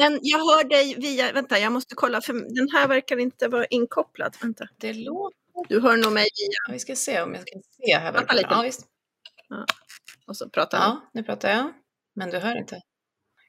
[0.00, 3.66] Men jag hör dig via, vänta jag måste kolla för den här verkar inte vara
[3.66, 4.36] inkopplad.
[4.42, 4.68] Vänta.
[4.76, 5.38] Det låter...
[5.68, 6.74] Du hör nog mig via...
[6.74, 8.12] Vi ska se om jag kan se här.
[8.12, 8.48] Vänta lite.
[8.50, 8.86] Ja, visst.
[9.48, 9.66] Ja.
[10.26, 10.86] Och så pratar jag.
[10.86, 11.72] Ja, nu pratar jag.
[12.14, 12.80] Men du hör inte.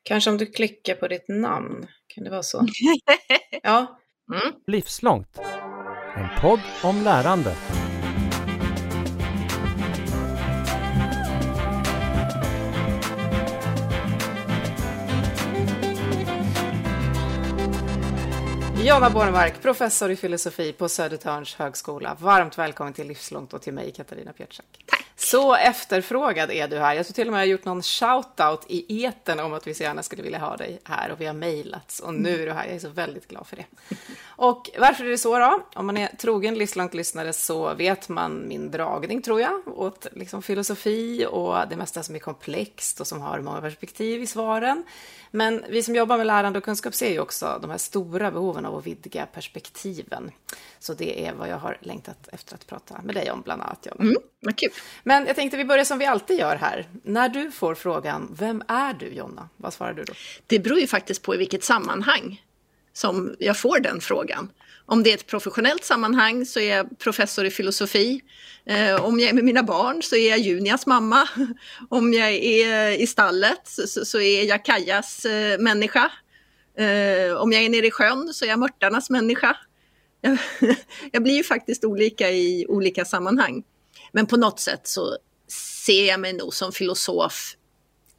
[0.03, 1.87] Kanske om du klickar på ditt namn.
[2.07, 2.65] Kan det vara så?
[3.63, 3.99] Ja.
[4.33, 4.53] Mm.
[4.67, 5.39] Livslångt.
[6.15, 7.55] En podd om lärande.
[18.83, 22.17] Jonna Bornemark, professor i filosofi på Södertörns högskola.
[22.19, 24.65] Varmt välkommen till Livslångt och till mig, Katarina Pietschak.
[24.85, 25.00] Tack.
[25.23, 26.95] Så efterfrågad är du här.
[26.95, 29.73] Jag tror till och med jag har gjort någon shout-out i eten om att vi
[29.73, 32.51] så gärna skulle vilja ha dig här och vi har mejlats och nu är du
[32.51, 32.65] här.
[32.65, 33.65] Jag är så väldigt glad för det.
[34.23, 35.59] Och varför är det så då?
[35.75, 40.41] Om man är trogen livslångt lyssnare så vet man min dragning tror jag åt liksom
[40.41, 44.83] filosofi och det mesta som är komplext och som har många perspektiv i svaren.
[45.31, 48.65] Men vi som jobbar med lärande och kunskap ser ju också de här stora behoven
[48.65, 50.31] av att vidga perspektiven.
[50.81, 53.87] Så det är vad jag har längtat efter att prata med dig om bland annat.
[53.91, 54.03] Jonna.
[54.03, 54.69] Mm, vad kul.
[55.03, 56.89] Men jag tänkte vi börjar som vi alltid gör här.
[57.03, 59.49] När du får frågan, vem är du Jonna?
[59.57, 60.13] Vad svarar du då?
[60.47, 62.45] Det beror ju faktiskt på i vilket sammanhang
[62.93, 64.49] som jag får den frågan.
[64.85, 68.21] Om det är ett professionellt sammanhang så är jag professor i filosofi.
[68.65, 71.27] Eh, om jag är med mina barn så är jag Junias mamma.
[71.89, 76.11] Om jag är i stallet så, är jag Kajas eh, människa.
[76.77, 79.57] Eh, om jag är nere i sjön så är jag mörtarnas människa.
[80.21, 80.37] Jag,
[81.11, 83.63] jag blir ju faktiskt olika i olika sammanhang.
[84.11, 85.17] Men på något sätt så
[85.85, 87.55] ser jag mig nog som filosof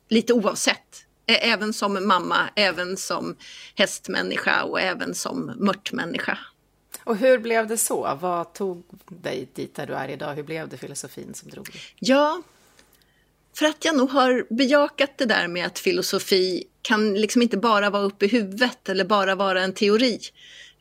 [0.09, 1.07] lite oavsett.
[1.27, 3.37] Även som mamma, även som
[3.75, 6.39] hästmänniska och även som mörtmänniska.
[7.05, 8.19] Och hur blev det så?
[8.21, 10.35] Vad tog dig dit där du är idag?
[10.35, 11.81] Hur blev det filosofin som drog dig?
[11.99, 12.43] Ja,
[13.55, 17.91] för att jag nog har bejakat det där med att filosofi kan liksom inte bara
[17.91, 20.21] vara uppe i huvudet eller bara vara en teori.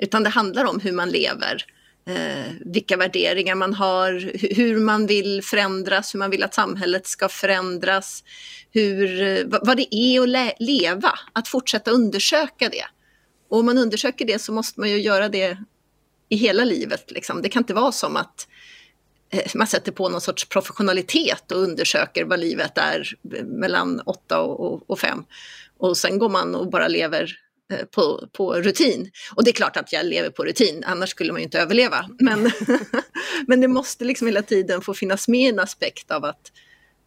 [0.01, 1.65] Utan det handlar om hur man lever,
[2.07, 7.29] eh, vilka värderingar man har, hur man vill förändras, hur man vill att samhället ska
[7.29, 8.23] förändras,
[8.71, 12.85] hur, eh, vad det är att le leva, att fortsätta undersöka det.
[13.49, 15.57] Och om man undersöker det så måste man ju göra det
[16.29, 17.11] i hela livet.
[17.11, 17.41] Liksom.
[17.41, 18.47] Det kan inte vara som att
[19.29, 24.41] eh, man sätter på någon sorts professionalitet och undersöker vad livet är eh, mellan åtta
[24.41, 25.23] och, och fem.
[25.77, 27.37] Och sen går man och bara lever
[27.91, 29.11] på, på rutin.
[29.35, 32.09] Och det är klart att jag lever på rutin, annars skulle man ju inte överleva.
[32.19, 32.51] Men,
[33.47, 36.51] men det måste liksom hela tiden få finnas med en aspekt av att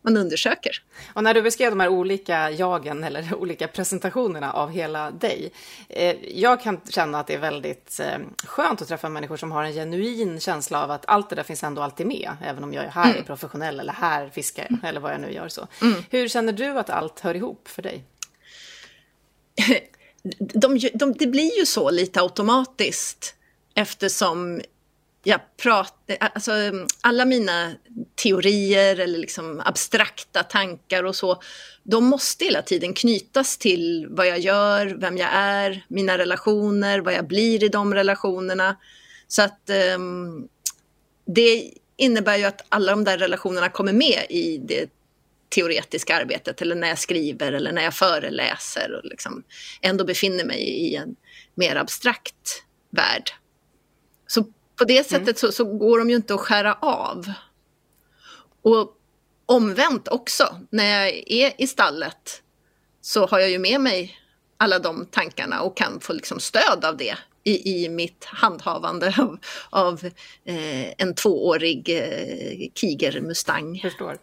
[0.05, 0.83] man undersöker.
[1.13, 5.53] Och när du beskrev de här olika jagen eller olika presentationerna av hela dig.
[5.89, 9.65] Eh, jag kan känna att det är väldigt eh, skönt att träffa människor som har
[9.65, 12.31] en genuin känsla av att allt det där finns ändå alltid med.
[12.45, 13.19] Även om jag är här mm.
[13.19, 14.81] är professionell eller här fiskar mm.
[14.85, 15.67] eller vad jag nu gör så.
[15.83, 16.03] Mm.
[16.11, 18.05] Hur känner du att allt hör ihop för dig?
[20.39, 23.35] De, de, det blir ju så lite automatiskt
[23.75, 24.61] eftersom
[25.25, 26.53] jag pratar, alltså
[27.01, 27.73] alla mina
[28.23, 31.43] teorier eller liksom abstrakta tankar och så,
[31.83, 37.15] de måste hela tiden knytas till vad jag gör, vem jag är, mina relationer, vad
[37.15, 38.77] jag blir i de relationerna.
[39.29, 40.49] Så att um,
[41.27, 44.91] det innebär ju att alla de där relationerna kommer med i det
[45.55, 49.45] teoretiska arbetet eller när jag skriver eller när jag föreläser och liksom
[49.81, 51.17] ändå befinner mig i en
[51.55, 53.31] mer abstrakt värld.
[54.27, 54.45] Så
[54.79, 55.35] på det sättet mm.
[55.37, 57.33] så, så, går de ju inte att skära av.
[58.63, 58.97] Och
[59.47, 62.43] omvänt också, när jag är i stallet
[63.01, 64.19] så har jag ju med mig
[64.57, 69.39] alla de tankarna och kan få liksom stöd av det i, i mitt handhavande av,
[69.71, 70.05] av
[70.45, 73.79] eh, en tvåårig eh, Kiger Mustang.
[73.83, 74.19] Förstår.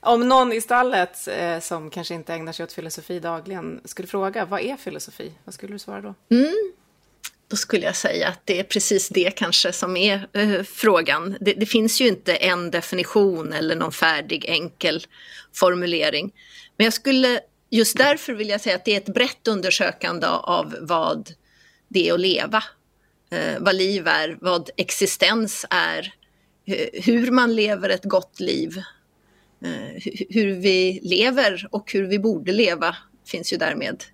[0.00, 4.44] Om någon i stallet eh, som kanske inte ägnar sig åt filosofi dagligen skulle fråga,
[4.44, 5.32] vad är filosofi?
[5.44, 6.14] Vad skulle du svara då?
[6.30, 6.72] Mm
[7.48, 11.36] då skulle jag säga att det är precis det kanske som är eh, frågan.
[11.40, 15.06] Det, det, finns ju inte en definition eller någon färdig enkel
[15.54, 16.32] formulering.
[16.76, 17.40] Men jag skulle
[17.70, 21.30] just därför vilja säga att det är ett brett undersökande av vad
[21.88, 22.64] det är att leva.
[23.30, 26.14] Eh, vad liv är, vad existens är,
[26.66, 28.82] eh, hur man lever ett gott liv.
[29.64, 34.04] Eh, hur vi lever och hur vi borde leva finns ju därmed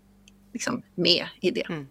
[0.52, 1.66] liksom med i det.
[1.68, 1.86] Mm.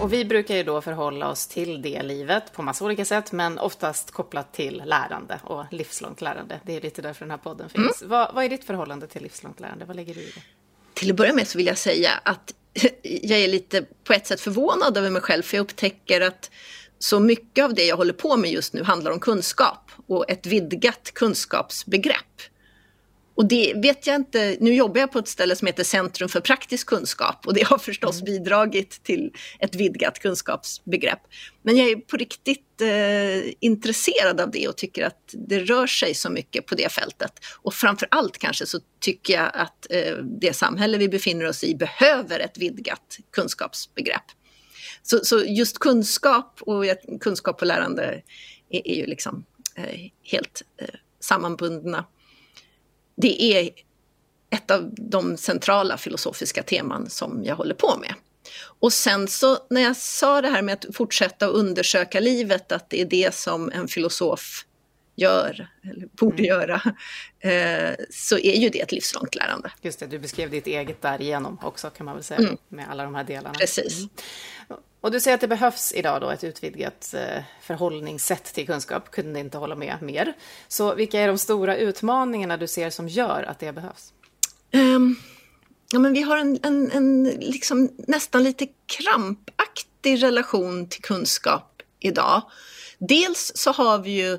[0.00, 3.58] Och vi brukar ju då förhålla oss till det livet på massa olika sätt, men
[3.58, 6.60] oftast kopplat till lärande och livslångt lärande.
[6.64, 8.02] Det är lite därför den här podden finns.
[8.02, 8.10] Mm.
[8.10, 9.84] Vad, vad, är ditt förhållande till livslångt lärande?
[9.84, 10.42] Vad lägger du i det?
[10.94, 12.54] Till att börja med så vill jag säga att
[13.02, 16.50] jag är lite på ett sätt förvånad över mig själv, för jag upptäcker att
[16.98, 20.46] så mycket av det jag håller på med just nu handlar om kunskap och ett
[20.46, 22.42] vidgat kunskapsbegrepp.
[23.38, 26.40] Och det vet jag inte, nu jobbar jag på ett ställe som heter Centrum för
[26.40, 28.24] praktisk kunskap och det har förstås mm.
[28.24, 31.20] bidragit till ett vidgat kunskapsbegrepp.
[31.62, 36.14] Men jag är på riktigt eh, intresserad av det och tycker att det rör sig
[36.14, 37.32] så mycket på det fältet.
[37.62, 41.74] Och framför allt kanske så tycker jag att eh, det samhälle vi befinner oss i
[41.74, 44.24] behöver ett vidgat kunskapsbegrepp.
[45.10, 46.84] Så, så just kunskap och
[47.20, 48.22] kunskap och lärande
[48.70, 49.44] är, är ju liksom
[49.74, 50.88] eh, helt eh,
[51.20, 52.04] sammanbundna
[53.20, 53.70] det är
[54.50, 58.14] ett av de centrala filosofiska teman som jag håller på med.
[58.60, 63.00] Och sen så när jag sa det här med att fortsätta undersöka livet, att det
[63.00, 64.64] är det som en filosof
[65.16, 66.44] gör, eller borde mm.
[66.44, 66.82] göra,
[67.40, 69.70] eh, så är ju det ett livslångt lärande.
[69.82, 72.56] Just det, du beskrev ditt eget därigenom också kan man väl säga, mm.
[72.68, 73.54] med alla de här delarna.
[73.58, 73.98] Precis.
[73.98, 74.10] Mm.
[75.00, 79.40] Och du säger att det behövs idag då ett utvidgat eh, förhållningssätt till kunskap, kunde
[79.40, 80.36] inte hålla med mer.
[80.68, 84.12] Så vilka är de stora utmaningarna du ser som gör att det behövs?
[84.72, 85.16] Um,
[85.92, 92.42] ja, men vi har en, en, en liksom nästan lite krampaktig relation till kunskap idag.
[92.98, 94.32] Dels så har vi ju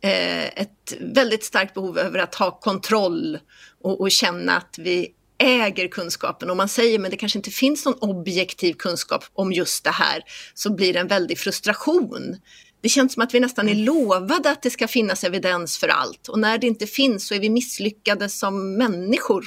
[0.00, 3.38] eh, ett väldigt starkt behov över att ha kontroll
[3.80, 7.84] och, och känna att vi äger kunskapen och man säger men det kanske inte finns
[7.84, 10.22] någon objektiv kunskap om just det här
[10.54, 12.36] så blir det en väldig frustration.
[12.80, 13.84] Det känns som att vi nästan är mm.
[13.84, 17.40] lovade att det ska finnas evidens för allt och när det inte finns så är
[17.40, 19.44] vi misslyckade som människor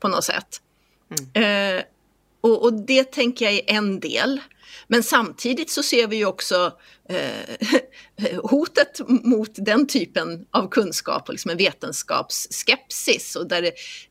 [0.00, 0.60] på något sätt.
[1.34, 1.76] Mm.
[1.78, 1.82] Eh,
[2.40, 4.40] och, och, det tänker jag är en del.
[4.86, 6.72] Men samtidigt så ser vi ju också
[7.08, 13.62] eh, hotet mot den typen av kunskap och liksom en vetenskapsskepsis och där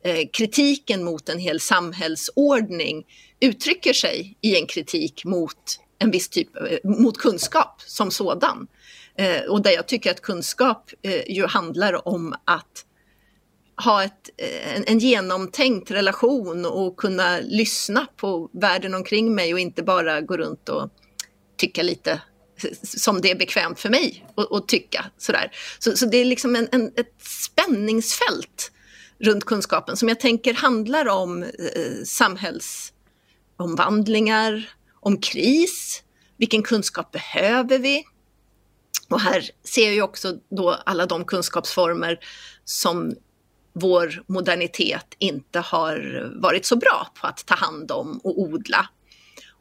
[0.04, 3.06] eh, kritiken mot en hel samhällsordning
[3.40, 8.68] uttrycker sig i en kritik mot en viss typ, eh, mot kunskap som sådan.
[9.18, 12.86] Eh, och där jag tycker att kunskap eh, ju handlar om att
[13.86, 19.60] ha ett, eh, en, en, genomtänkt relation och kunna lyssna på världen omkring mig och
[19.60, 20.90] inte bara gå runt och
[21.58, 22.22] tycka lite
[22.84, 25.06] som det är bekvämt för mig att tycka.
[25.18, 25.52] Sådär.
[25.80, 28.72] Så, så det är liksom en, en, ett spänningsfält
[29.20, 31.50] runt kunskapen som jag tänker handlar om eh,
[32.06, 34.70] samhällsomvandlingar,
[35.00, 36.04] om kris,
[36.38, 38.04] vilken kunskap behöver vi?
[39.10, 42.20] Och här ser jag ju också då alla de kunskapsformer
[42.66, 43.16] som
[43.80, 48.90] vår modernitet inte har varit så bra på att ta hand om och odla.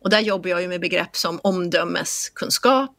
[0.01, 2.97] Och där jobbar jag ju med begrepp som omdömeskunskap,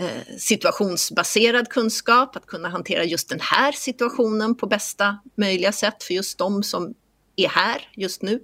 [0.00, 6.14] eh, situationsbaserad kunskap, att kunna hantera just den här situationen på bästa möjliga sätt för
[6.14, 6.94] just de som
[7.36, 8.40] är här just nu.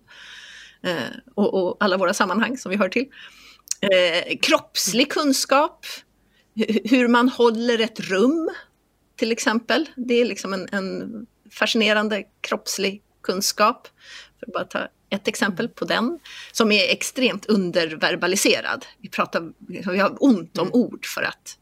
[0.83, 0.97] Eh,
[1.35, 3.07] och, och, alla våra sammanhang som vi hör till.
[3.81, 5.87] Eh, kroppslig kunskap,
[6.85, 8.51] hur man håller ett rum
[9.17, 9.89] till exempel.
[9.97, 13.89] Det är liksom en, en fascinerande kroppslig kunskap.
[14.39, 16.19] För att bara ta ett exempel på den,
[16.53, 18.87] som är extremt underverbaliserad.
[18.99, 20.81] Vi, pratar, vi har ont om mm.
[20.81, 21.59] ord för att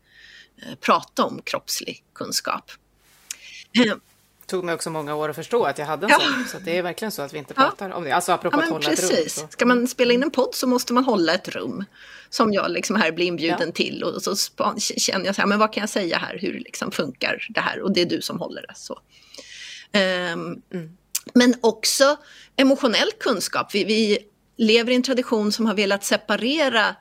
[0.63, 2.71] eh, prata om kroppslig kunskap.
[3.73, 3.95] Det
[4.47, 6.19] tog mig också många år att förstå att jag hade en ja.
[6.19, 6.45] sån.
[6.49, 7.95] Så det är verkligen så att vi inte pratar ja.
[7.95, 8.13] om det.
[8.13, 9.11] Alltså apropå ja, att hålla precis.
[9.11, 9.29] ett rum.
[9.29, 9.47] Så.
[9.49, 11.85] Ska man spela in en podd så måste man hålla ett rum.
[12.31, 13.73] Som jag liksom här blir inbjuden ja.
[13.73, 14.05] till.
[14.05, 14.37] Och så
[14.79, 16.39] känner jag så här, men vad kan jag säga här?
[16.39, 17.81] Hur liksom funkar det här?
[17.81, 18.75] Och det är du som håller det.
[18.77, 19.01] Så.
[19.95, 20.97] Um, mm.
[21.35, 22.17] Men också
[22.57, 23.75] emotionell kunskap.
[23.75, 24.19] Vi, vi
[24.57, 26.97] lever i en tradition som har velat separera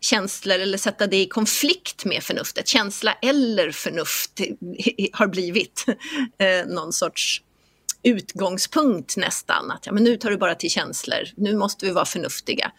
[0.00, 2.68] känslor eller sätta det i konflikt med förnuftet.
[2.68, 4.40] Känsla eller förnuft
[5.12, 5.84] har blivit
[6.38, 7.42] eh, någon sorts
[8.02, 9.70] utgångspunkt nästan.
[9.70, 12.72] Att ja, men nu tar du bara till känslor, nu måste vi vara förnuftiga.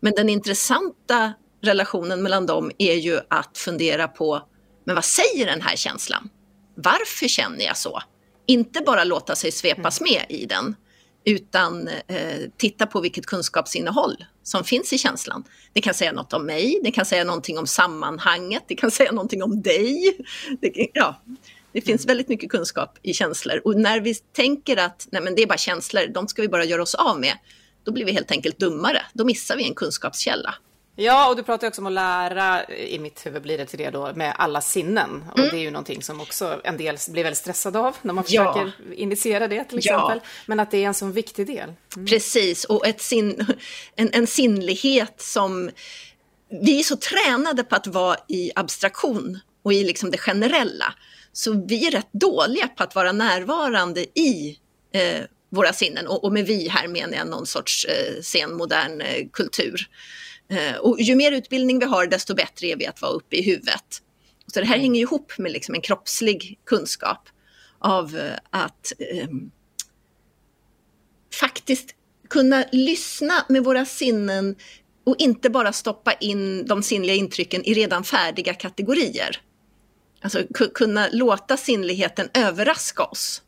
[0.00, 4.42] Men den intressanta relationen mellan dem är ju att fundera på,
[4.84, 6.28] men vad säger den här känslan?
[6.74, 8.02] Varför känner jag så?
[8.50, 10.12] Inte bara låta sig svepas mm.
[10.12, 10.76] med i den,
[11.24, 15.44] utan eh, titta på vilket kunskapsinnehåll som finns i känslan.
[15.72, 19.12] Det kan säga något om mig, det kan säga någonting om sammanhanget, det kan säga
[19.12, 20.18] någonting om dig.
[20.60, 21.22] Det, ja,
[21.72, 22.10] det finns mm.
[22.10, 25.58] väldigt mycket kunskap i känslor och när vi tänker att nej men det är bara
[25.58, 27.38] känslor, de ska vi bara göra oss av med,
[27.84, 29.02] då blir vi helt enkelt dummare.
[29.12, 30.54] Då missar vi en kunskapskälla.
[31.00, 33.90] Ja, och du pratar också om att lära, i mitt huvud blir det till det
[33.90, 35.24] då, med alla sinnen.
[35.32, 35.50] Och mm.
[35.50, 38.72] det är ju någonting som också en del blir väldigt stressade av när man försöker
[38.88, 38.94] ja.
[38.94, 40.20] initiera det till exempel.
[40.22, 40.28] Ja.
[40.46, 41.72] Men att det är en sån viktig del.
[41.96, 42.06] Mm.
[42.06, 43.46] Precis, och ett sin,
[43.96, 45.70] en, en sinnlighet som
[46.62, 50.94] vi är så tränade på att vara i abstraktion och i liksom det generella.
[51.32, 54.58] Så vi är rätt dåliga på att vara närvarande i
[54.92, 56.06] eh, våra sinnen.
[56.06, 59.88] Och, och, med vi här menar jag någon sorts eh, senmodern eh, kultur.
[60.50, 63.42] Eh, och ju mer utbildning vi har, desto bättre är vi att vara uppe i
[63.42, 64.02] huvudet.
[64.46, 64.82] Så det här mm.
[64.82, 67.28] hänger ihop med liksom en kroppslig kunskap
[67.78, 69.28] av eh, att eh,
[71.40, 71.94] faktiskt
[72.28, 74.56] kunna lyssna med våra sinnen
[75.04, 79.40] och inte bara stoppa in de sinnliga intrycken i redan färdiga kategorier.
[80.20, 80.42] Alltså
[80.74, 83.42] kunna låta sinnligheten överraska oss.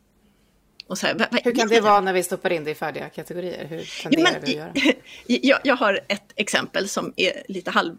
[1.01, 3.65] Här, va, va, Hur kan det vara när vi stoppar in det i färdiga kategorier?
[3.65, 4.93] Hur tenderar ja, men, vi att göra?
[5.25, 7.95] Jag, jag, har ett exempel som är lite halv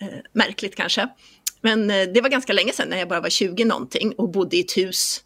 [0.00, 1.08] äh, märkligt kanske.
[1.60, 4.56] Men äh, det var ganska länge sedan när jag bara var 20 någonting och bodde
[4.56, 5.24] i ett hus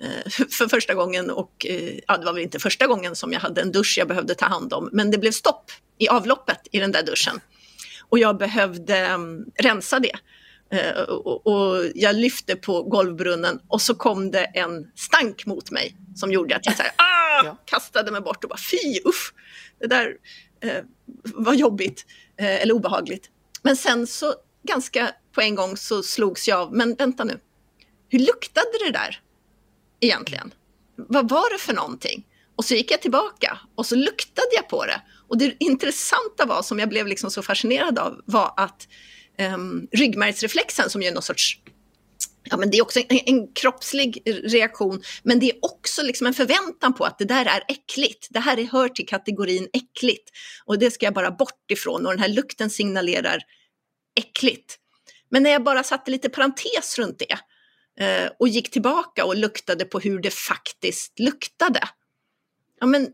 [0.00, 1.66] äh, för första gången och
[2.06, 4.46] ja, det var väl inte första gången som jag hade en dusch jag behövde ta
[4.46, 7.40] hand om, men det blev stopp i avloppet i den där duschen.
[8.08, 10.12] Och jag behövde um, rensa det.
[10.74, 15.96] Uh, och, och, jag lyfte på golvbrunnen och så kom det en stank mot mig
[16.14, 17.44] som gjorde att jag så här, ah!
[17.44, 17.56] ja.
[17.64, 19.34] kastade mig bort och bara fy usch,
[19.80, 20.16] det där
[20.64, 20.84] uh,
[21.34, 22.06] var jobbigt
[22.40, 23.30] uh, eller obehagligt.
[23.62, 24.34] Men sen så
[24.68, 27.40] ganska på en gång så slogs jag av, men vänta nu,
[28.08, 29.20] hur luktade det där
[30.00, 30.54] egentligen?
[30.96, 32.26] Vad var det för någonting?
[32.56, 36.62] Och så gick jag tillbaka och så luktade jag på det och det intressanta var,
[36.62, 38.88] som jag blev liksom så fascinerad av, var att
[39.38, 41.60] um, ryggmärgsreflexen som är någon sorts
[42.50, 46.34] Ja, men det är också en, en, kroppslig reaktion, men det är också liksom en
[46.34, 48.26] förväntan på att det där är äckligt.
[48.30, 50.30] Det här hör till kategorin äckligt
[50.64, 53.42] och det ska jag bara bort ifrån och den här lukten signalerar
[54.16, 54.76] äckligt.
[55.28, 57.38] Men när jag bara satte lite parentes runt det
[58.04, 61.88] eh, och gick tillbaka och luktade på hur det faktiskt luktade,
[62.80, 63.08] ja, men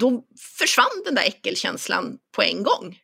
[0.00, 0.24] då
[0.58, 2.98] försvann den där äckelkänslan på en gång.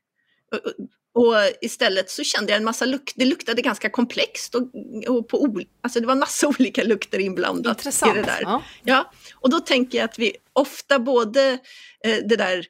[1.14, 4.62] Och istället så kände jag en massa lukt, det luktade ganska komplext och,
[5.08, 8.40] och på alltså det var en massa olika lukter inblandat Intressant, i det där.
[8.42, 8.62] Ja.
[8.82, 9.12] ja.
[9.34, 11.58] och då tänker jag att vi ofta både
[12.04, 12.66] eh, det där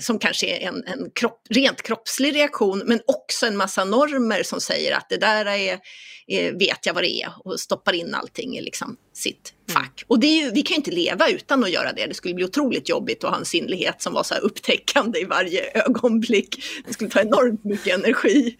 [0.00, 4.60] som kanske är en, en kropp, rent kroppslig reaktion, men också en massa normer som
[4.60, 5.78] säger att det där är,
[6.26, 9.82] är vet jag vad det är och stoppar in allting i liksom sitt mm.
[9.82, 10.02] fack.
[10.02, 10.06] Mm.
[10.08, 12.06] Och ju, vi kan ju inte leva utan att göra det.
[12.06, 15.24] Det skulle bli otroligt jobbigt att ha en sinnlighet som var så här upptäckande i
[15.24, 16.64] varje ögonblick.
[16.86, 18.56] Det skulle ta enormt mycket energi.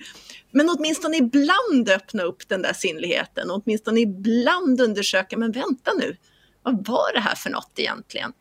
[0.51, 6.17] Men åtminstone ibland öppna upp den där sinnligheten och åtminstone ibland undersöka, men vänta nu,
[6.63, 8.33] vad var det här för något egentligen?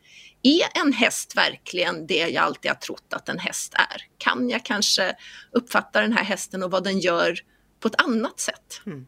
[0.42, 4.02] Är en häst verkligen det jag alltid har trott att en häst är?
[4.18, 5.16] Kan jag kanske
[5.52, 7.38] uppfatta den här hästen och vad den gör
[7.80, 8.80] på ett annat sätt?
[8.86, 9.06] Mm.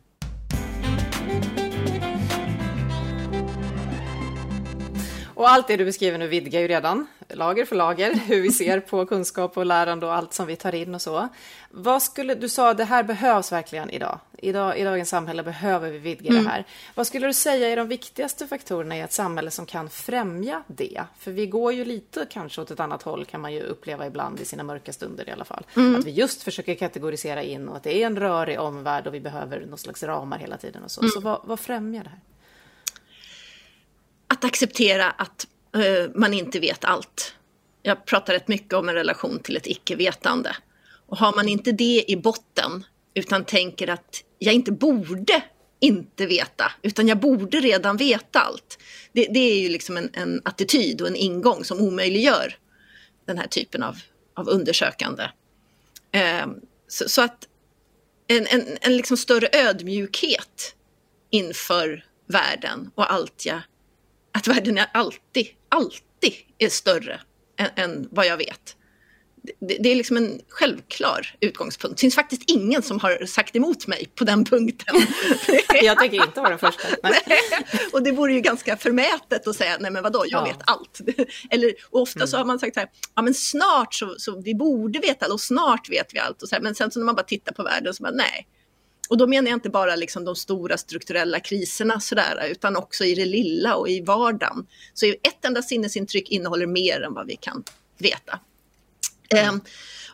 [5.35, 8.81] Och allt det du beskriver nu vidgar ju redan, lager för lager, hur vi ser
[8.81, 11.29] på kunskap och lärande och allt som vi tar in och så.
[11.71, 14.19] Vad skulle, du sa att det här behövs verkligen idag.
[14.39, 14.79] idag.
[14.79, 16.45] I dagens samhälle behöver vi vidga mm.
[16.45, 16.65] det här.
[16.95, 21.03] Vad skulle du säga är de viktigaste faktorerna i ett samhälle som kan främja det?
[21.19, 24.41] För vi går ju lite kanske åt ett annat håll kan man ju uppleva ibland
[24.41, 25.67] i sina mörka stunder i alla fall.
[25.77, 25.97] Mm.
[25.97, 29.21] Att vi just försöker kategorisera in och att det är en rörig omvärld och vi
[29.21, 31.01] behöver någon slags ramar hela tiden och så.
[31.01, 31.11] Mm.
[31.11, 32.21] Så vad, vad främjar det här?
[34.45, 35.47] Att acceptera att
[35.77, 37.35] uh, man inte vet allt.
[37.83, 40.57] Jag pratar rätt mycket om en relation till ett icke-vetande.
[41.07, 42.85] Och har man inte det i botten,
[43.15, 45.43] utan tänker att jag inte borde
[45.81, 48.79] inte veta, utan jag borde redan veta allt.
[49.13, 52.57] Det, det är ju liksom en, en, attityd och en ingång som omöjliggör
[53.27, 53.97] den här typen av,
[54.35, 55.23] av undersökande.
[56.13, 56.47] Eh,
[56.89, 57.49] så, så, att
[58.27, 60.75] en, en, en liksom större ödmjukhet
[61.31, 63.61] inför världen och allt jag
[64.35, 67.21] att världen är alltid, alltid är större
[67.57, 68.77] än, än vad jag vet.
[69.61, 71.97] Det, det, är liksom en självklar utgångspunkt.
[71.97, 74.97] Det finns faktiskt ingen som har sagt emot mig på den punkten.
[75.83, 76.89] jag tänker inte vara den första.
[77.03, 77.23] Nej.
[77.93, 80.53] och det vore ju ganska förmätet att säga, nej men vadå, jag ja.
[80.53, 81.01] vet allt.
[81.51, 82.29] Eller ofta mm.
[82.29, 85.35] så har man sagt så här, ja men snart så, så vi borde veta allt
[85.35, 86.43] och snart vet vi allt.
[86.43, 88.47] Och så här, men sen så när man bara tittar på världen så bara, nej,
[89.09, 93.15] och då menar jag inte bara liksom de stora strukturella kriserna sådär, utan också i
[93.15, 94.67] det lilla och i vardagen.
[94.95, 97.65] Så ett enda sinnesintryck innehåller mer än vad vi kan
[97.99, 98.39] veta.
[99.31, 99.55] Mm.
[99.55, 99.61] Eh,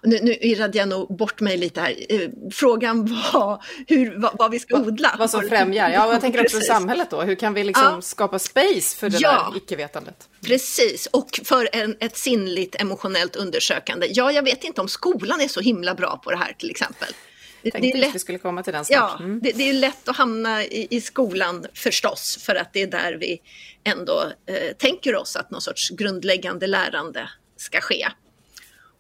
[0.03, 1.97] nu, nu irrade jag nog bort mig lite här.
[2.09, 5.15] Eh, frågan var hur, vad, vad, vi ska odla.
[5.19, 7.23] Vad som främjar, ja, jag tänker också för samhället då.
[7.23, 8.03] Hur kan vi liksom ja.
[8.03, 9.51] skapa space för det ja.
[9.53, 10.29] där icke-vetandet?
[10.41, 14.07] Precis, och för en, ett sinnligt emotionellt undersökande.
[14.11, 17.15] Ja, jag vet inte om skolan är så himla bra på det här till exempel.
[17.63, 19.17] Det, det är lätt, vi skulle komma till den snart.
[19.19, 19.41] Ja, mm.
[19.43, 23.13] det, det, är lätt att hamna i, i, skolan förstås, för att det är där
[23.13, 23.41] vi
[23.85, 28.07] ändå eh, tänker oss att någon sorts grundläggande lärande ska ske.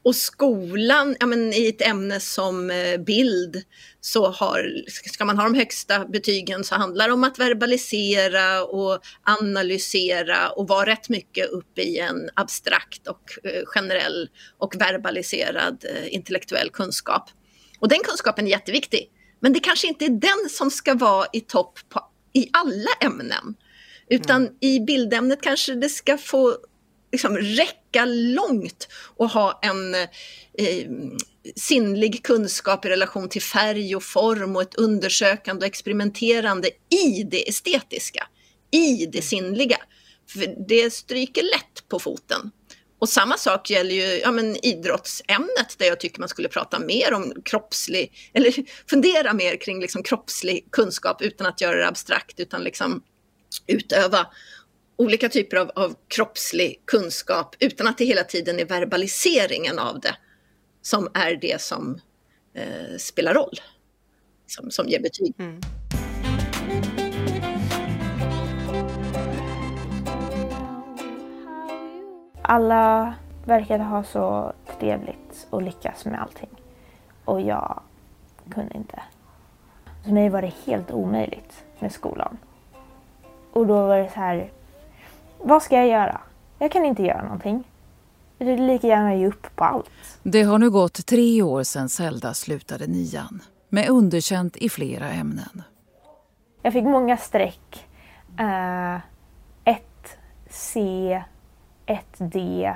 [0.02, 3.62] Och skolan, ja, men i ett ämne som eh, bild,
[4.00, 9.00] så har, ska man ha de högsta betygen så handlar det om att verbalisera och
[9.22, 16.14] analysera och vara rätt mycket uppe i en abstrakt och eh, generell och verbaliserad eh,
[16.14, 17.30] intellektuell kunskap.
[17.80, 19.10] Och den kunskapen är jätteviktig.
[19.40, 22.00] Men det kanske inte är den som ska vara i topp på,
[22.32, 23.54] i alla ämnen.
[24.08, 24.54] Utan mm.
[24.60, 26.56] i bildämnet kanske det ska få
[27.12, 30.90] liksom räcka långt och ha en eh,
[31.56, 36.68] sinnlig kunskap i relation till färg och form och ett undersökande och experimenterande
[37.04, 38.26] i det estetiska,
[38.70, 39.78] i det sinnliga.
[40.28, 42.50] För det stryker lätt på foten.
[43.00, 47.14] Och samma sak gäller ju ja, men idrottsämnet där jag tycker man skulle prata mer
[47.14, 48.54] om kroppslig, eller
[48.90, 53.02] fundera mer kring liksom kroppslig kunskap utan att göra det abstrakt utan liksom
[53.66, 54.26] utöva
[54.97, 60.16] olika typer av, av kroppslig kunskap utan att det hela tiden är verbaliseringen av det
[60.83, 62.00] som är det som
[62.54, 63.61] eh, spelar roll,
[64.47, 65.35] som, som ger betyg.
[65.38, 65.61] Mm.
[72.52, 73.14] Alla
[73.45, 76.49] verkade ha så trevligt och lyckas med allting.
[77.25, 77.80] Och jag
[78.50, 79.02] kunde inte.
[80.04, 82.38] För mig var det helt omöjligt med skolan.
[83.52, 84.50] Och då var det så här,
[85.38, 86.21] vad ska jag göra?
[86.59, 87.64] Jag kan inte göra någonting.
[88.38, 90.19] Jag vill lika gärna ge upp på allt.
[90.23, 95.62] Det har nu gått tre år sedan Zelda slutade nian med underkänt i flera ämnen.
[96.62, 97.87] Jag fick många streck.
[98.40, 98.97] Uh,
[99.64, 101.23] ett C,
[101.90, 102.73] ett D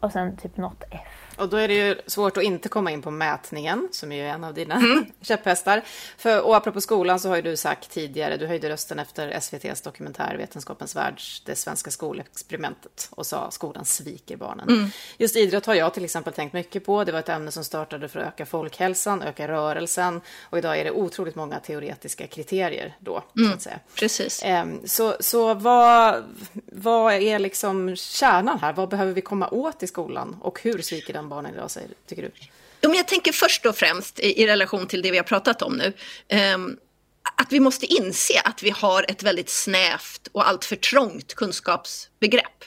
[0.00, 1.27] och sen typ något F.
[1.38, 4.28] Och då är det ju svårt att inte komma in på mätningen, som är ju
[4.28, 5.06] en av dina mm.
[5.20, 5.82] käpphästar.
[6.16, 9.80] För, och apropå skolan så har ju du sagt tidigare, du höjde rösten efter SVTs
[9.80, 14.68] dokumentär Vetenskapens värld, det svenska skolexperimentet, och sa skolan sviker barnen.
[14.68, 14.90] Mm.
[15.18, 17.04] Just idrott har jag till exempel tänkt mycket på.
[17.04, 20.84] Det var ett ämne som startade för att öka folkhälsan, öka rörelsen, och idag är
[20.84, 23.48] det otroligt många teoretiska kriterier då, mm.
[23.48, 23.80] så att säga.
[23.94, 24.44] Precis.
[24.46, 26.24] Um, så så vad,
[26.72, 28.72] vad är liksom kärnan här?
[28.72, 32.22] Vad behöver vi komma åt i skolan och hur sviker den barnen idag, säger, tycker
[32.22, 32.30] du?
[32.80, 35.62] Jo, men jag tänker först och främst i, i relation till det vi har pratat
[35.62, 35.92] om nu.
[36.54, 36.78] Um,
[37.36, 42.64] att vi måste inse att vi har ett väldigt snävt och alltför trångt kunskapsbegrepp.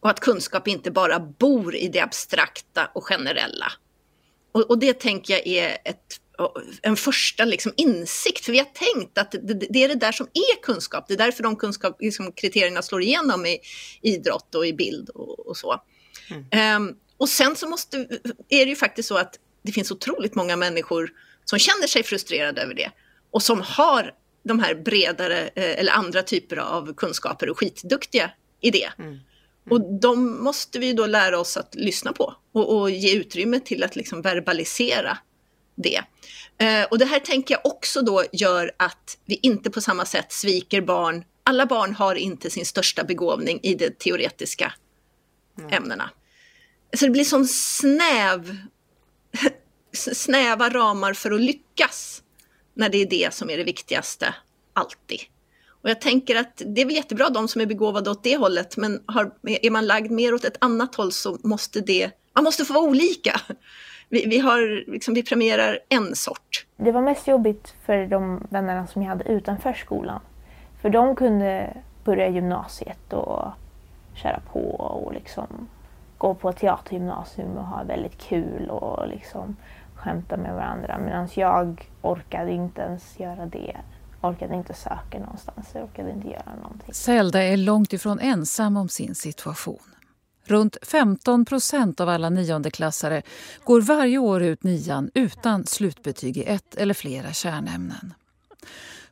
[0.00, 3.72] Och att kunskap inte bara bor i det abstrakta och generella.
[4.52, 6.20] Och, och det tänker jag är ett,
[6.82, 10.26] en första liksom insikt, för vi har tänkt att det, det, är det där som
[10.26, 11.04] är kunskap.
[11.08, 13.58] Det är därför de kunskap, liksom kriterierna slår igenom i
[14.02, 15.82] idrott och i bild och, och så.
[16.30, 16.82] Mm.
[16.82, 17.96] Um, och sen så måste,
[18.48, 21.10] är det ju faktiskt så att det finns otroligt många människor
[21.44, 22.90] som känner sig frustrerade över det
[23.30, 28.70] och som har de här bredare eh, eller andra typer av kunskaper och skitduktiga i
[28.70, 28.92] det.
[28.98, 29.10] Mm.
[29.10, 29.20] Mm.
[29.70, 33.84] Och de måste vi då lära oss att lyssna på och, och ge utrymme till
[33.84, 35.18] att liksom verbalisera
[35.74, 36.00] det.
[36.58, 40.32] Eh, och det här tänker jag också då gör att vi inte på samma sätt
[40.32, 41.24] sviker barn.
[41.42, 44.72] Alla barn har inte sin största begåvning i de teoretiska
[45.58, 45.72] mm.
[45.72, 46.10] ämnena.
[46.96, 48.56] Så det blir sån snäv,
[49.92, 52.22] snäva ramar för att lyckas
[52.74, 54.34] när det är det som är det viktigaste,
[54.72, 55.20] alltid.
[55.82, 58.76] Och jag tänker att det är väl jättebra de som är begåvade åt det hållet,
[58.76, 62.64] men har, är man lagd mer åt ett annat håll så måste det, man måste
[62.64, 63.40] få vara olika.
[64.10, 66.66] Vi, vi, har, liksom, vi premierar en sort.
[66.76, 70.20] Det var mest jobbigt för de vännerna som jag hade utanför skolan.
[70.82, 73.52] För de kunde börja gymnasiet och
[74.14, 75.68] köra på och liksom
[76.18, 79.56] gå på teatergymnasium och ha väldigt kul och liksom
[79.94, 80.98] skämta med varandra.
[80.98, 83.76] Medan jag orkade inte ens göra det.
[84.20, 86.94] Orkade inte söka någonstans, jag orkade inte göra någonting.
[86.94, 89.94] Zelda är långt ifrån ensam om sin situation.
[90.44, 93.22] Runt 15 procent av alla niondeklassare
[93.64, 98.14] går varje år ut nian utan slutbetyg i ett eller flera kärnämnen.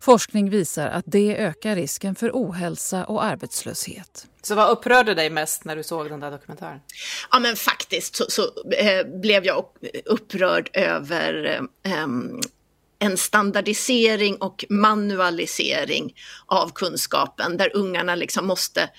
[0.00, 4.26] Forskning visar att det ökar risken för ohälsa och arbetslöshet.
[4.42, 6.80] Så vad upprörde dig mest när du såg den där dokumentären?
[7.30, 8.42] Ja men faktiskt så, så
[8.78, 9.64] eh, blev jag
[10.04, 12.06] upprörd över eh,
[12.98, 16.14] en standardisering och manualisering
[16.46, 18.90] av kunskapen där ungarna liksom måste Eh,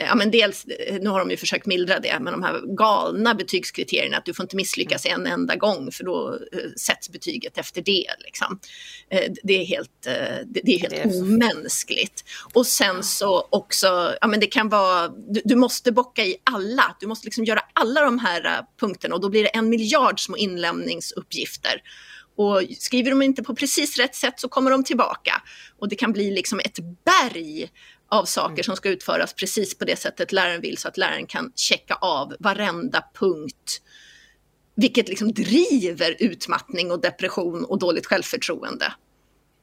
[0.00, 3.34] ja, men dels, eh, nu har de ju försökt mildra det, men de här galna
[3.34, 7.82] betygskriterierna, att du får inte misslyckas en enda gång för då eh, sätts betyget efter
[7.82, 8.06] det.
[8.18, 8.58] Liksom.
[9.42, 9.90] Det är helt,
[10.46, 12.24] det är helt det är omänskligt.
[12.52, 16.96] Och sen så också, ja men det kan vara, du, du, måste bocka i alla,
[17.00, 20.36] du måste liksom göra alla de här punkterna och då blir det en miljard små
[20.36, 21.82] inlämningsuppgifter.
[22.36, 25.42] Och skriver de inte på precis rätt sätt så kommer de tillbaka.
[25.78, 27.70] Och det kan bli liksom ett berg
[28.08, 28.62] av saker mm.
[28.62, 32.34] som ska utföras precis på det sättet läraren vill så att läraren kan checka av
[32.38, 33.82] varenda punkt.
[34.74, 38.92] Vilket liksom driver utmattning och depression och dåligt självförtroende.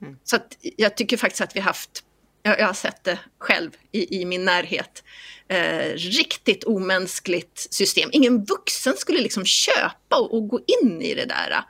[0.01, 0.17] Mm.
[0.23, 2.03] Så att jag tycker faktiskt att vi haft,
[2.43, 5.03] jag, jag har sett det själv i, i min närhet,
[5.47, 8.09] eh, riktigt omänskligt system.
[8.13, 11.63] Ingen vuxen skulle liksom köpa och, och gå in i det där.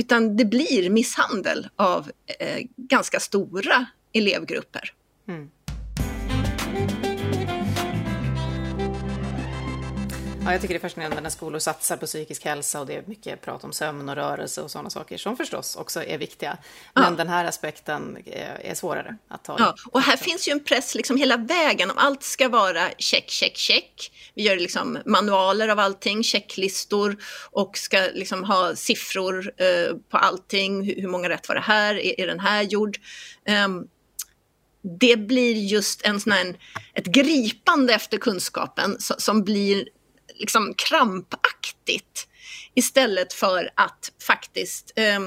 [0.00, 4.92] Utan det blir misshandel av eh, ganska stora elevgrupper.
[5.28, 5.50] Mm.
[10.50, 13.02] Ja, jag tycker det är fascinerande när skolor satsar på psykisk hälsa och det är
[13.06, 16.58] mycket prat om sömn och rörelse och sådana saker som förstås också är viktiga.
[16.94, 17.10] Men ja.
[17.10, 18.18] den här aspekten
[18.60, 19.56] är svårare att ta.
[19.58, 23.30] Ja, och här finns ju en press liksom hela vägen om allt ska vara check,
[23.30, 24.12] check, check.
[24.34, 27.16] Vi gör liksom manualer av allting, checklistor
[27.50, 30.82] och ska liksom ha siffror eh, på allting.
[30.84, 31.94] Hur, hur, många rätt var det här?
[31.94, 32.98] Är, är den här gjord?
[33.64, 33.88] Um,
[35.00, 36.54] det blir just en sån här,
[36.94, 39.84] ett gripande efter kunskapen som blir
[40.40, 42.28] liksom krampaktigt
[42.74, 45.20] istället för att faktiskt eh,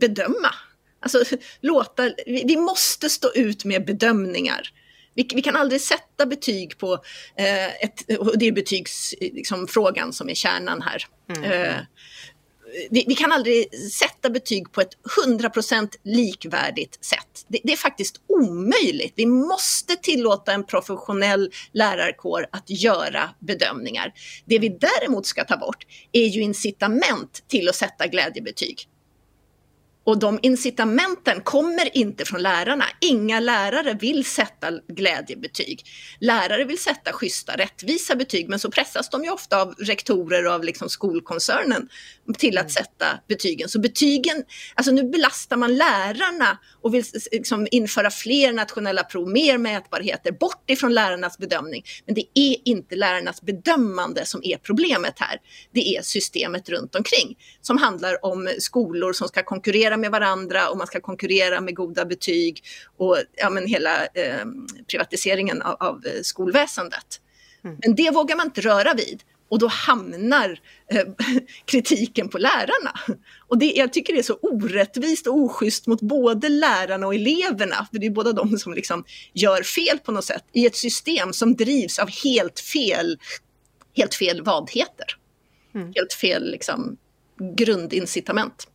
[0.00, 0.54] bedöma.
[1.02, 4.68] Alltså, låta, vi, måste stå ut med bedömningar.
[5.14, 6.92] Vi, vi kan aldrig sätta betyg på,
[7.36, 11.06] eh, ett, och det är betygsfrågan liksom, som är kärnan här.
[11.28, 11.44] Mm.
[11.44, 11.76] Eh,
[12.90, 14.92] vi, vi, kan aldrig sätta betyg på ett
[15.26, 17.44] 100% likvärdigt sätt.
[17.48, 19.12] Det, det, är faktiskt omöjligt.
[19.16, 24.12] Vi måste tillåta en professionell lärarkår att göra bedömningar.
[24.44, 28.86] Det vi däremot ska ta bort är ju incitament till att sätta glädjebetyg.
[30.10, 32.84] Och de incitamenten kommer inte från lärarna.
[33.00, 35.82] Inga lärare vill sätta glädjebetyg.
[36.20, 40.52] Lärare vill sätta schyssta, rättvisa betyg, men så pressas de ju ofta av rektorer och
[40.52, 41.88] av liksom skolkoncernen
[42.38, 42.70] till att mm.
[42.70, 43.68] sätta betygen.
[43.68, 44.44] Så betygen,
[44.74, 50.70] alltså nu belastar man lärarna och vill liksom införa fler nationella prov, mer mätbarheter, bort
[50.70, 51.84] ifrån lärarnas bedömning.
[52.06, 55.38] Men det är inte lärarnas bedömande som är problemet här.
[55.74, 60.78] Det är systemet runt omkring som handlar om skolor som ska konkurrera med varandra och
[60.78, 62.64] man ska konkurrera med goda betyg
[62.96, 64.46] och ja, men hela eh,
[64.90, 67.20] privatiseringen av, av eh, skolväsendet.
[67.64, 67.76] Mm.
[67.82, 70.60] Men det vågar man inte röra vid och då hamnar
[70.90, 71.06] eh,
[71.64, 72.92] kritiken på lärarna.
[73.48, 77.86] Och det, jag tycker det är så orättvist och oschysst mot både lärarna och eleverna,
[77.90, 81.32] för det är båda de som liksom gör fel på något sätt i ett system
[81.32, 83.18] som drivs av helt fel,
[83.96, 85.06] helt fel vadheter.
[85.74, 85.92] Mm.
[85.94, 86.96] Helt fel liksom,
[87.56, 88.69] grundincitament.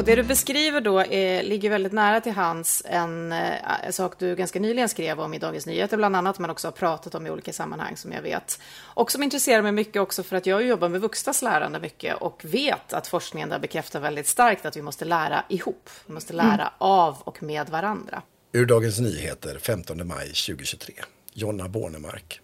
[0.00, 4.18] Och det du beskriver då är, ligger väldigt nära till hands en, eh, en sak
[4.18, 7.26] du ganska nyligen skrev om i Dagens Nyheter bland annat, men också har pratat om
[7.26, 8.60] i olika sammanhang som jag vet.
[8.80, 12.40] Och som intresserar mig mycket också för att jag jobbar med vuxnas lärande mycket och
[12.44, 15.90] vet att forskningen där bekräftar väldigt starkt att vi måste lära ihop.
[16.06, 16.72] Vi måste lära mm.
[16.78, 18.22] av och med varandra.
[18.52, 20.94] Ur Dagens Nyheter 15 maj 2023.
[21.32, 22.40] Jonna Bornemark.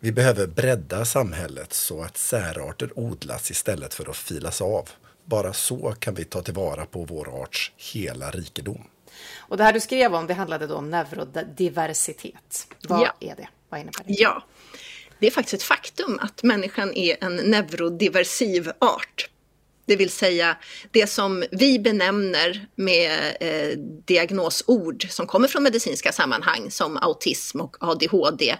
[0.00, 4.88] Vi behöver bredda samhället så att särarter odlas istället för att filas av.
[5.30, 8.84] Bara så kan vi ta tillvara på vår arts hela rikedom.
[9.38, 12.66] Och det här du skrev om, det handlade då om neurodiversitet.
[12.88, 13.14] Vad ja.
[13.20, 13.48] är det?
[13.68, 14.12] Vad innebär det?
[14.12, 14.44] Ja,
[15.18, 19.30] det är faktiskt ett faktum att människan är en neurodiversiv art.
[19.86, 20.56] Det vill säga
[20.90, 27.76] det som vi benämner med eh, diagnosord som kommer från medicinska sammanhang som autism och
[27.80, 28.56] ADHD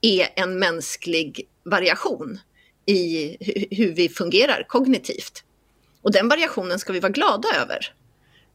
[0.00, 2.38] är en mänsklig variation
[2.86, 3.36] i
[3.70, 5.44] hur vi fungerar kognitivt.
[6.04, 7.78] Och den variationen ska vi vara glada över.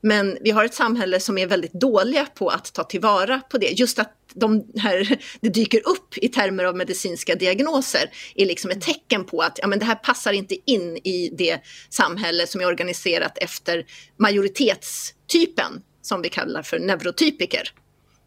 [0.02, 3.68] Men vi har ett samhälle som är väldigt dåliga på att ta tillvara på det.
[3.68, 8.82] Just att de här, det dyker upp i termer av medicinska diagnoser är liksom ett
[8.82, 11.60] tecken på att ja, men det här passar inte in i det
[11.90, 13.86] samhälle som är organiserat efter
[14.18, 17.72] majoritetstypen som vi kallar för neurotypiker.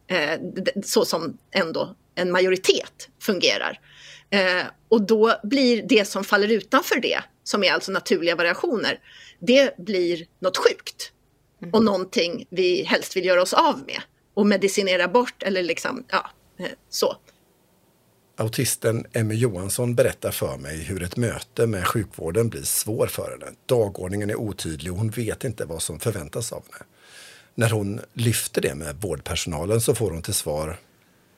[0.06, 0.40] Eh,
[0.84, 3.80] så som ändå en majoritet fungerar.
[4.30, 9.00] Eh, och då blir det som faller utanför det, som är alltså naturliga variationer,
[9.38, 11.12] det blir något sjukt.
[11.62, 11.74] Mm.
[11.74, 14.00] Och någonting vi helst vill göra oss av med
[14.34, 17.16] och medicinera bort eller liksom, ja, eh, så.
[18.36, 23.56] Autisten Emmy Johansson berättar för mig hur ett möte med sjukvården blir svår för henne.
[23.66, 26.84] Dagordningen är otydlig och hon vet inte vad som förväntas av henne.
[27.54, 30.78] När hon lyfter det med vårdpersonalen så får hon till svar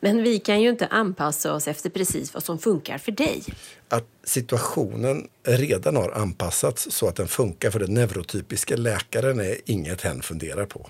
[0.00, 3.42] men vi kan ju inte anpassa oss efter precis vad som funkar för dig.
[3.88, 10.00] Att situationen redan har anpassats så att den funkar för den neurotypiska läkaren är inget
[10.00, 10.87] hen funderar på.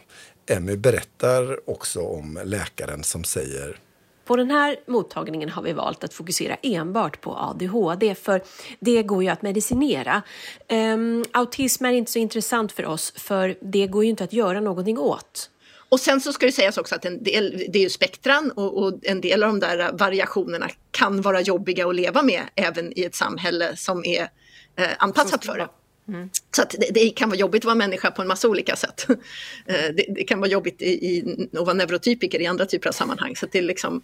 [0.46, 3.80] Emmy berättar också om läkaren som säger
[4.24, 8.42] på den här mottagningen har vi valt att fokusera enbart på ADHD för
[8.80, 10.22] det går ju att medicinera.
[10.68, 14.60] Um, autism är inte så intressant för oss för det går ju inte att göra
[14.60, 15.50] någonting åt.
[15.94, 18.82] Och sen så ska det sägas också att en del, det är ju spektran och,
[18.82, 23.04] och, en del av de där variationerna kan vara jobbiga att leva med även i
[23.04, 24.28] ett samhälle som är
[24.76, 25.68] eh, anpassat för det.
[26.08, 26.30] Mm.
[26.56, 29.06] Så det, det, kan vara jobbigt att vara människa på en massa olika sätt.
[29.66, 32.92] Eh, det, det, kan vara jobbigt i, i, att vara neurotypiker i andra typer av
[32.92, 33.36] sammanhang.
[33.36, 34.02] Så det, liksom,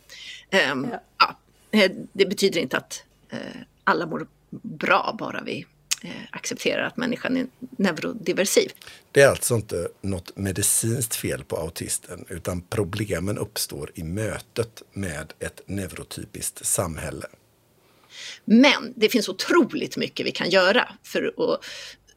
[0.50, 1.02] eh, ja.
[1.18, 1.36] ja.
[1.78, 3.38] Eh, det betyder inte att eh,
[3.84, 5.66] alla mår bra bara vi
[6.30, 8.72] accepterar att människan är neurodiversiv.
[9.12, 15.32] Det är alltså inte något medicinskt fel på autisten utan problemen uppstår i mötet med
[15.38, 17.26] ett neurotypiskt samhälle.
[18.44, 21.64] Men det finns otroligt mycket vi kan göra för att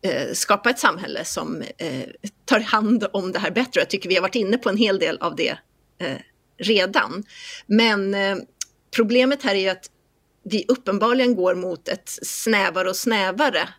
[0.02, 2.10] eh, skapa ett samhälle som eh,
[2.46, 3.82] tar hand om det här bättre.
[3.82, 5.58] Jag tycker vi har varit inne på en hel del av det
[5.98, 6.18] eh,
[6.58, 7.24] redan.
[7.66, 8.38] Men eh,
[8.96, 9.90] problemet här är ju att
[10.44, 13.70] vi uppenbarligen går mot ett snävare och snävare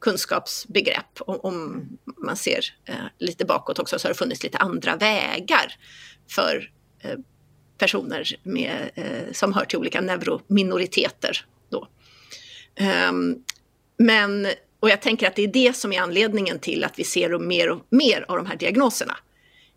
[0.00, 1.20] kunskapsbegrepp.
[1.20, 5.74] Om, om man ser eh, lite bakåt också så har det funnits lite andra vägar
[6.30, 7.18] för eh,
[7.78, 11.44] personer med, eh, som hör till olika neurominoriteter.
[11.70, 11.88] Då.
[13.10, 13.44] Um,
[13.98, 14.46] men,
[14.80, 17.70] och jag tänker att det är det som är anledningen till att vi ser mer
[17.70, 19.16] och mer av de här diagnoserna.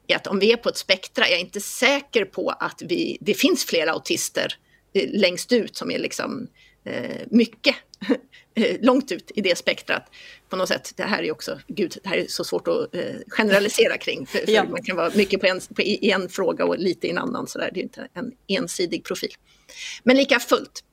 [0.08, 3.18] Är att om vi är på ett spektra, jag är inte säker på att vi,
[3.22, 6.48] det finns fler autister eh, längst ut som är liksom
[6.84, 7.76] eh, mycket
[8.56, 10.04] eh, långt ut i det spektrat.
[10.50, 13.16] På något sätt, det här är också, gud, det här är så svårt att eh,
[13.28, 14.26] generalisera kring.
[14.26, 14.64] För, för ja.
[14.64, 17.48] Man kan vara mycket på en, på, i en fråga och lite i en annan,
[17.48, 17.72] så där.
[17.74, 19.32] det är inte en ensidig profil.
[20.04, 20.84] Men lika fullt,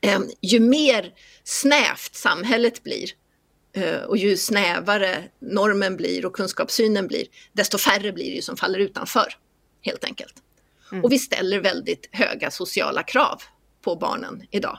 [0.00, 1.12] eh, ju mer
[1.44, 3.10] snävt samhället blir
[3.76, 8.78] eh, och ju snävare normen blir och kunskapssynen blir, desto färre blir det som faller
[8.78, 9.34] utanför,
[9.82, 10.34] helt enkelt.
[10.92, 11.04] Mm.
[11.04, 13.42] Och vi ställer väldigt höga sociala krav
[13.82, 14.78] på barnen idag.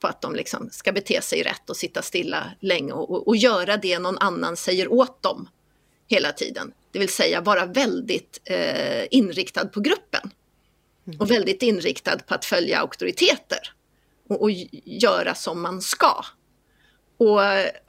[0.00, 3.36] På att de liksom ska bete sig rätt och sitta stilla länge och, och, och
[3.36, 5.48] göra det någon annan säger åt dem
[6.08, 6.72] hela tiden.
[6.92, 10.30] Det vill säga vara väldigt eh, inriktad på gruppen.
[11.06, 11.20] Mm.
[11.20, 13.72] Och väldigt inriktad på att följa auktoriteter
[14.28, 14.50] och, och
[14.84, 16.24] göra som man ska.
[17.16, 17.40] Och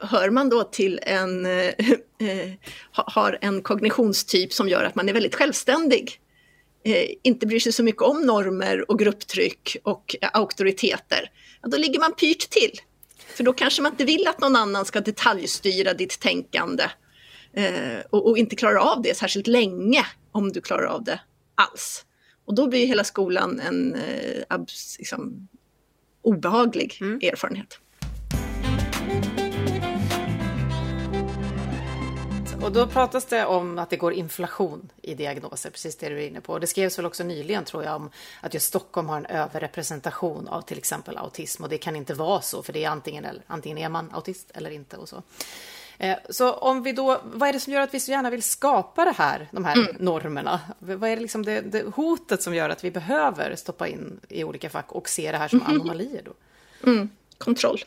[0.08, 1.68] hör man då till en, eh,
[2.20, 2.52] eh
[2.92, 6.20] har en kognitionstyp som gör att man är väldigt självständig,
[7.24, 12.00] inte bryr sig så mycket om normer och grupptryck och eh, auktoriteter, ja, då ligger
[12.00, 12.72] man pyrt till.
[13.28, 16.84] För då kanske man inte vill att någon annan ska detaljstyra ditt tänkande
[17.54, 21.20] eh, och, och, inte klarar av det särskilt länge om du klarar av det
[21.56, 22.06] alls.
[22.46, 25.48] Och då blir hela skolan en eh, abs, liksom,
[26.22, 27.20] obehaglig mm.
[27.24, 27.80] erfarenhet.
[32.64, 36.28] Och då pratas det om att det går inflation i diagnoser, precis det du är
[36.28, 36.60] inne på.
[36.60, 38.10] Det skrevs väl också nyligen tror jag om
[38.42, 42.42] att just Stockholm har en överrepresentation av till exempel autism och det kan inte vara
[42.42, 45.24] så för det är antingen, eller, antingen är man autist eller inte och så.
[45.98, 48.44] Eh, så om vi då, vad är det som gör att vi så gärna vill
[48.44, 49.96] skapa det här, de här mm.
[50.00, 50.60] normerna?
[50.80, 54.44] Vad är det, liksom det, det, hotet som gör att vi behöver stoppa in i
[54.44, 55.72] olika fack och se det här som mm.
[55.72, 56.34] anomalier då?
[56.92, 57.10] Mm.
[57.38, 57.80] Kontroll.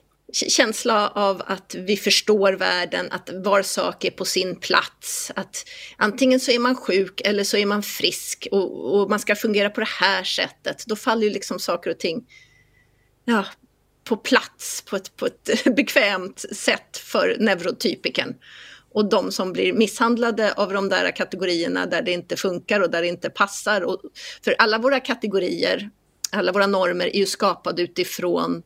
[0.48, 5.32] Känsla av att vi förstår världen, att var sak är på sin plats.
[5.36, 5.64] Att
[5.96, 9.70] antingen så är man sjuk eller så är man frisk och, och man ska fungera
[9.70, 10.84] på det här sättet.
[10.86, 12.24] Då faller ju liksom saker och ting
[13.24, 13.44] ja,
[14.04, 18.34] på plats på ett, på ett bekvämt sätt för neurotypiken.
[18.92, 23.02] Och de som blir misshandlade av de där kategorierna där det inte funkar och där
[23.02, 23.80] det inte passar.
[23.80, 24.00] Och,
[24.44, 25.90] för alla våra kategorier,
[26.30, 28.62] alla våra normer är ju skapade utifrån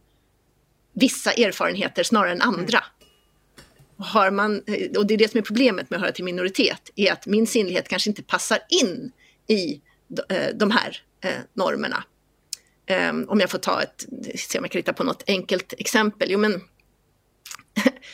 [0.92, 2.84] vissa erfarenheter snarare än andra.
[3.96, 4.62] Har man,
[4.96, 7.46] och det är det som är problemet med att höra till minoritet, är att min
[7.46, 9.12] sinnlighet kanske inte passar in
[9.48, 9.80] i
[10.54, 12.04] de här eh, normerna.
[13.10, 16.30] Um, om jag får ta ett, se om jag kan hitta på något enkelt exempel.
[16.30, 16.52] Jo, men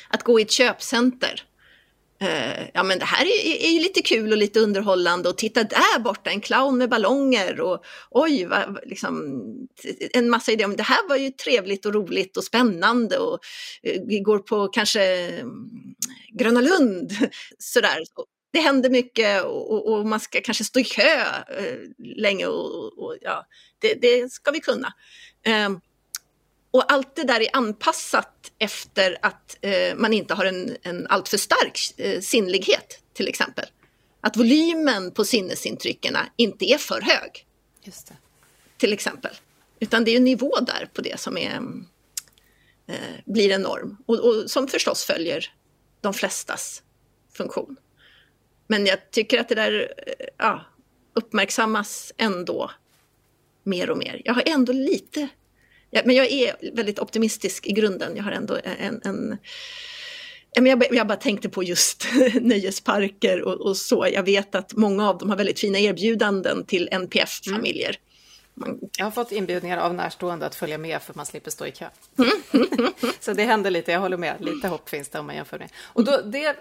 [0.08, 1.42] att gå i ett köpcenter.
[2.20, 5.64] Eh, ja, men det här är, är, ju lite kul och lite underhållande och titta
[5.64, 9.42] där borta, en clown med ballonger och oj, va, liksom,
[10.12, 10.68] en massa idéer.
[10.68, 13.38] Det här var ju trevligt och roligt och spännande och
[13.82, 15.68] eh, vi går på kanske mm,
[16.32, 17.12] Gröna Lund
[17.58, 17.98] sådär
[18.52, 21.20] det händer mycket och, och, man ska kanske stå i kö
[21.58, 21.78] eh,
[22.16, 23.46] länge och, och ja,
[23.78, 24.92] det, det, ska vi kunna.
[25.44, 25.80] Ehm,
[26.76, 31.36] och allt det där är anpassat efter att eh, man inte har en, en alltför
[31.36, 33.64] stark eh, sinnlighet till exempel.
[34.20, 37.46] Att volymen på sinnesintrycken inte är för hög.
[37.82, 38.16] Just det.
[38.76, 39.30] Till exempel.
[39.80, 41.60] Utan det är en nivå där på det som är,
[42.86, 45.52] eh, blir en norm och, och som förstås följer
[46.00, 46.82] de flestas
[47.32, 47.76] funktion.
[48.66, 50.64] Men jag tycker att det där eh, ja,
[51.14, 52.70] uppmärksammas ändå
[53.62, 54.22] mer och mer.
[54.24, 55.28] Jag har ändå lite,
[55.90, 58.16] ja, men jag är väldigt optimistisk i grunden.
[58.16, 59.38] Jag har ändå en, en
[60.64, 62.06] jag, jag bara tänkte på just
[62.40, 64.08] nöjesparker och, och, så.
[64.12, 67.88] Jag vet att många av dem har väldigt fina erbjudanden till NPF-familjer.
[67.88, 68.00] Mm.
[68.96, 71.88] Jag har fått inbjudningar av närstående att följa med för man slipper stå i kö.
[73.20, 74.36] så det händer lite, jag håller med.
[74.40, 75.68] Lite hopp finns det om man jämför med.
[75.82, 76.56] Och då, det,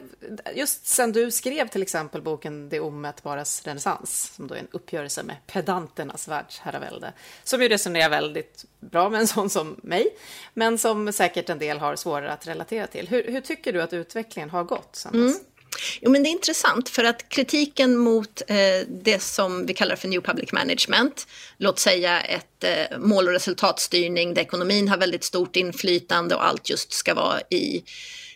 [0.55, 5.23] just sen du skrev till exempel boken Det omätbaras renässans, som då är en uppgörelse
[5.23, 10.07] med pedanternas världsherravälde, som ju resonerar väldigt bra med en sån som mig,
[10.53, 13.07] men som säkert en del har svårare att relatera till.
[13.07, 15.35] Hur, hur tycker du att utvecklingen har gått sen dess?
[15.35, 15.54] Mm.
[16.01, 18.55] Jo, men det är intressant för att kritiken mot eh,
[18.87, 24.33] det som vi kallar för New Public Management, låt säga ett eh, mål och resultatstyrning
[24.33, 27.83] där ekonomin har väldigt stort inflytande och allt just ska vara i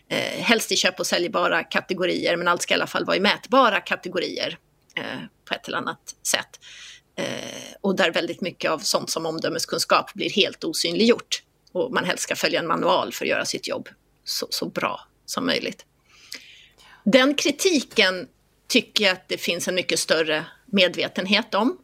[0.10, 3.20] eh, helst i köp och säljbara kategorier, men allt ska i alla fall vara i
[3.20, 4.58] mätbara kategorier
[4.96, 6.60] eh, på ett eller annat sätt.
[7.16, 12.24] Eh, och där väldigt mycket av sånt som omdömeskunskap blir helt osynliggjort och man helst
[12.24, 13.90] ska följa en manual för att göra sitt jobb
[14.24, 15.86] så, så bra som möjligt.
[17.12, 18.28] Den kritiken
[18.68, 21.78] tycker jag att det finns en mycket större medvetenhet om.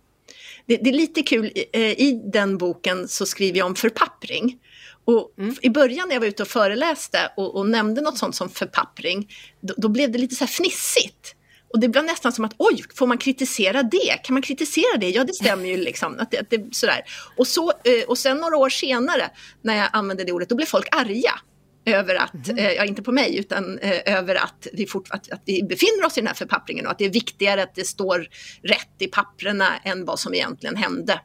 [0.66, 4.60] Det, det är lite kul, i, i den boken så skriver jag om förpappring.
[5.06, 5.56] Och mm.
[5.62, 9.30] I början när jag var ute och föreläste och, och nämnde något sånt som förpappring,
[9.62, 11.36] då, då, blev det lite så här fnissigt.
[11.74, 14.24] Och det blev nästan som att oj, får man kritisera det?
[14.24, 15.10] Kan man kritisera det?
[15.10, 16.20] Ja, det stämmer ju liksom.
[16.20, 17.02] Att det, att det, sådär.
[17.38, 19.30] Och, så, eh, och sen några år senare
[19.62, 21.40] när jag använde det ordet, då blev folk arga
[21.86, 22.65] över att, mm.
[22.65, 26.06] eh, ja inte på mig, utan eh, över att vi, fort, att, att, vi befinner
[26.06, 28.28] oss i den här förpappringen och att det är viktigare att det står
[28.62, 31.21] rätt i papprena än vad som egentligen hände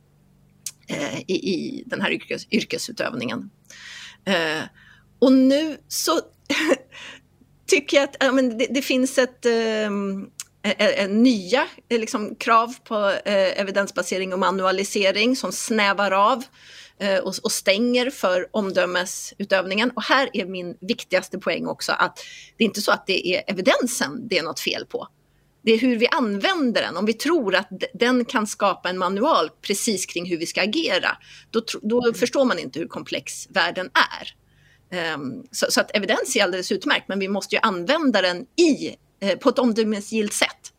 [0.89, 3.51] eh, i, i den här yrkes, yrkesutövningen.
[5.19, 6.21] Och nu så
[7.67, 13.61] tycker jag att ja, men det, det finns ett eh, nya liksom, krav på eh,
[13.61, 16.45] evidensbasering och manualisering som snävar av
[17.01, 19.91] Eh, och, och stänger för omdömesutövningen.
[19.91, 22.19] Och här är min viktigaste poäng också att
[22.57, 25.09] det är inte så att det är evidensen det är något fel på.
[25.63, 26.97] Det är hur vi använder den.
[26.97, 31.17] Om vi tror att den kan skapa en manual precis kring hur vi ska agera,
[31.51, 34.35] då, då förstår man inte hur komplex världen är.
[35.15, 38.97] Um, så, så, att evidens är alldeles utmärkt, men vi måste ju använda den i,
[39.21, 40.73] eh, på ett omdömesgillt sätt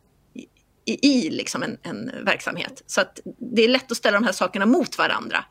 [0.84, 2.82] i, i liksom en, en, verksamhet.
[2.86, 5.44] Så att det är lätt att ställa de här sakerna mot varandra.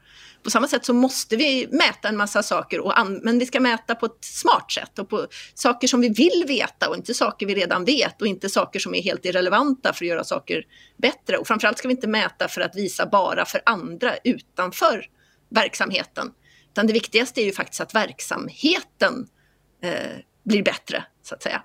[0.44, 3.96] På samma sätt så måste vi mäta en massa saker, och men vi ska mäta
[3.96, 7.56] på ett smart sätt och på saker som vi vill veta och inte saker vi
[7.56, 10.64] redan vet och inte saker som är helt irrelevanta för att göra saker
[10.98, 11.38] bättre.
[11.38, 15.06] Och framförallt ska vi inte mäta för att visa bara för andra utanför
[15.50, 16.32] verksamheten.
[16.72, 19.28] Utan det viktigaste är ju faktiskt att verksamheten
[19.84, 21.62] eh, blir bättre, så att säga.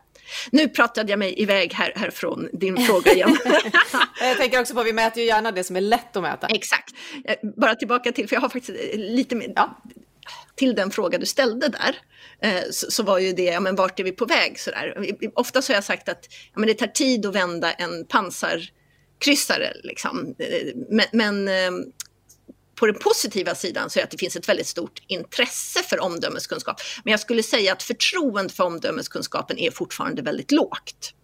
[0.51, 3.37] Nu pratade jag mig iväg här, härifrån din fråga igen.
[4.21, 6.47] jag tänker också på att vi mäter ju gärna det som är lätt att mäta.
[6.47, 6.95] Exakt.
[7.25, 9.83] Eh, bara tillbaka till, för jag har faktiskt eh, lite mer, ja,
[10.55, 11.97] till den fråga du ställde där,
[12.41, 15.15] eh, så, så, var ju det, ja men vart är vi på väg sådär.
[15.35, 19.73] Ofta så har jag sagt att ja, men det tar tid att vända en pansarkryssare
[19.83, 20.35] liksom.
[20.91, 21.49] Men, men
[22.77, 26.81] på den positiva sidan så är att det finns ett väldigt stort intresse för omdömeskunskap.
[27.05, 31.15] Men jag skulle säga att förtroendet för omdömeskunskapen är fortfarande väldigt lågt.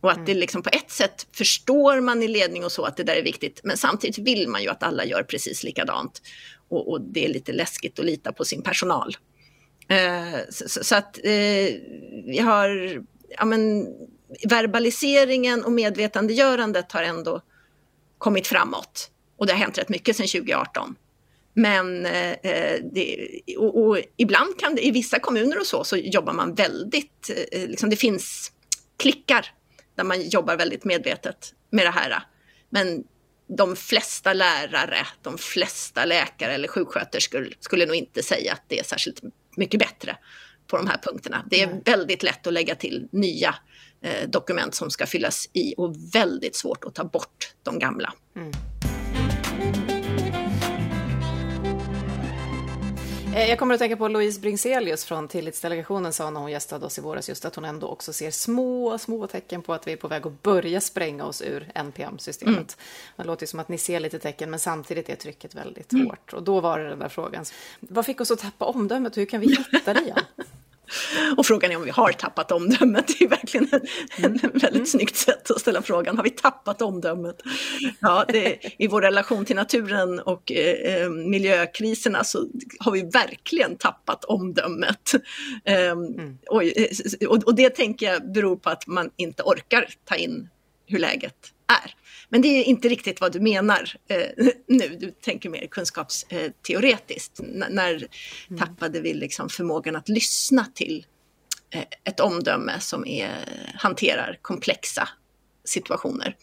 [0.00, 0.40] Och att det mm.
[0.40, 3.60] liksom på ett sätt förstår man i ledning och så att det där är viktigt,
[3.64, 6.22] men samtidigt vill man ju att alla gör precis likadant.
[6.68, 9.16] Och, och det är lite läskigt att lita på sin personal.
[9.88, 11.74] Eh, så, så, att eh,
[12.26, 12.68] vi har,
[13.28, 13.86] ja men,
[14.48, 17.40] verbaliseringen och medvetandegörandet har ändå
[18.18, 19.10] kommit framåt.
[19.38, 20.96] Och det har hänt rätt mycket sedan 2018.
[21.54, 22.36] Men eh,
[22.92, 27.30] det, och, och, ibland kan det, i vissa kommuner och så, så jobbar man väldigt,
[27.52, 28.52] eh, liksom det finns
[28.96, 29.46] klickar
[29.94, 32.22] där man jobbar väldigt medvetet med det här.
[32.70, 33.04] Men
[33.56, 38.84] de flesta lärare, de flesta läkare eller sjuksköterskor skulle nog inte säga att det är
[38.84, 39.20] särskilt
[39.56, 40.16] mycket bättre
[40.66, 41.44] på de här punkterna.
[41.50, 43.54] Det är väldigt lätt att lägga till nya
[44.02, 48.12] eh, dokument som ska fyllas i och väldigt svårt att ta bort de gamla.
[48.36, 48.52] Mm.
[53.34, 57.00] Jag kommer att tänka på Louise Bringselius från Tillitsdelegationen sa när hon gästade oss i
[57.00, 60.08] våras just att hon ändå också ser små, små tecken på att vi är på
[60.08, 62.56] väg att börja spränga oss ur NPM-systemet.
[62.56, 62.66] Mm.
[63.16, 66.06] Det låter som att ni ser lite tecken, men samtidigt är trycket väldigt mm.
[66.06, 66.32] hårt.
[66.32, 67.44] Och då var det den där frågan.
[67.80, 69.16] Vad fick oss att tappa omdömet?
[69.16, 70.18] Hur kan vi hitta det igen?
[71.36, 73.06] Och frågan är om vi har tappat omdömet.
[73.18, 73.82] Det är verkligen ett
[74.18, 74.32] mm.
[74.42, 74.86] väldigt mm.
[74.86, 76.16] snyggt sätt att ställa frågan.
[76.16, 77.42] Har vi tappat omdömet?
[78.00, 82.48] Ja, det, I vår relation till naturen och eh, eh miljökriserna så
[82.78, 85.14] har vi verkligen tappat omdömet.
[85.64, 86.38] Eh, mm.
[86.50, 86.62] och,
[87.28, 90.48] och, och det tänker jag beror på att man inte orkar ta in
[90.86, 91.52] hur läget
[91.84, 91.94] är.
[92.28, 97.40] Men det är inte riktigt vad du menar eh, nu, du tänker mer kunskapsteoretiskt.
[97.40, 98.08] N när
[98.48, 98.58] mm.
[98.58, 101.06] tappade vi liksom förmågan att lyssna till
[101.70, 103.34] eh, ett omdöme som är,
[103.74, 105.08] hanterar komplexa
[105.64, 106.36] situationer?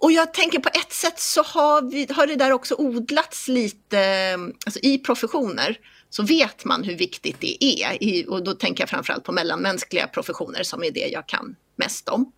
[0.00, 4.32] och jag tänker på ett sätt så har, vi, har det där också odlats lite,
[4.66, 5.78] alltså i professioner
[6.10, 8.02] så vet man hur viktigt det är.
[8.02, 12.08] I, och då tänker jag framförallt på mellanmänskliga professioner som är det jag kan mest
[12.08, 12.32] om.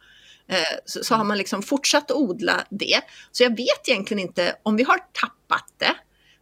[0.51, 3.01] Eh, så, så, har man liksom fortsatt att odla det.
[3.33, 5.95] Så jag vet egentligen inte om vi har tappat det.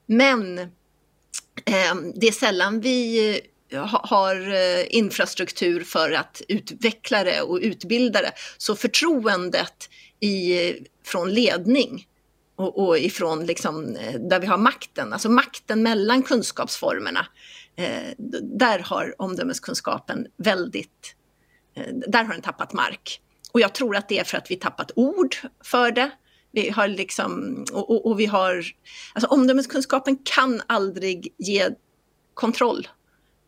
[0.07, 3.41] Men eh, det är sällan vi
[3.87, 8.33] har eh, infrastruktur för att utveckla det och utbilda det.
[8.59, 9.91] Så förtroendet
[10.21, 10.73] i,
[11.05, 12.07] från ledning
[12.57, 17.27] och, och ifrån liksom, eh, där vi har makten, alltså makten mellan kunskapsformerna.
[17.77, 21.15] Eh, där har omdömeskunskapen väldigt,
[21.75, 23.21] eh, där har den tappat mark.
[23.53, 26.11] Och jag tror att det är för att vi tappat ord för det.
[26.53, 28.65] Vi har liksom, och, och, och vi har,
[29.13, 31.69] alltså omdömeskunskapen kan aldrig ge
[32.35, 32.89] kontroll.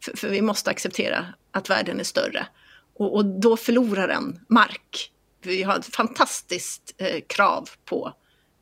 [0.04, 2.46] För, för, vi måste acceptera att världen är större.
[2.94, 5.12] Och, och då förlorar den mark.
[5.42, 8.12] Vi har ett fantastiskt eh, krav på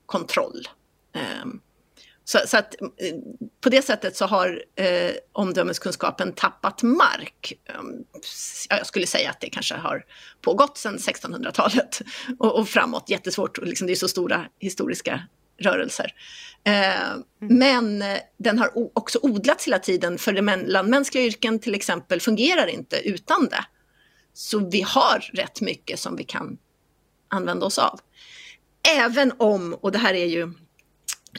[0.07, 0.69] kontroll.
[1.43, 1.61] Um,
[2.29, 3.15] så, så, att eh,
[3.61, 7.53] på det sättet så har eh, omdömeskunskapen tappat mark.
[7.79, 8.05] Um,
[8.69, 10.05] jag skulle säga att det kanske har
[10.41, 12.03] pågått sedan 1600-talet
[12.39, 13.11] och, och, framåt.
[13.11, 15.23] Jättesvårt, liksom, det är så stora historiska
[15.59, 16.15] rörelser.
[16.65, 17.25] Eh, mm.
[17.41, 23.09] Men eh, den har också odlats hela tiden, för mellanmänskliga yrken till exempel fungerar inte
[23.09, 23.65] utan det.
[24.33, 26.59] Så vi har rätt mycket som vi kan
[27.29, 28.01] använda oss av.
[28.89, 30.53] Även om, och det här är ju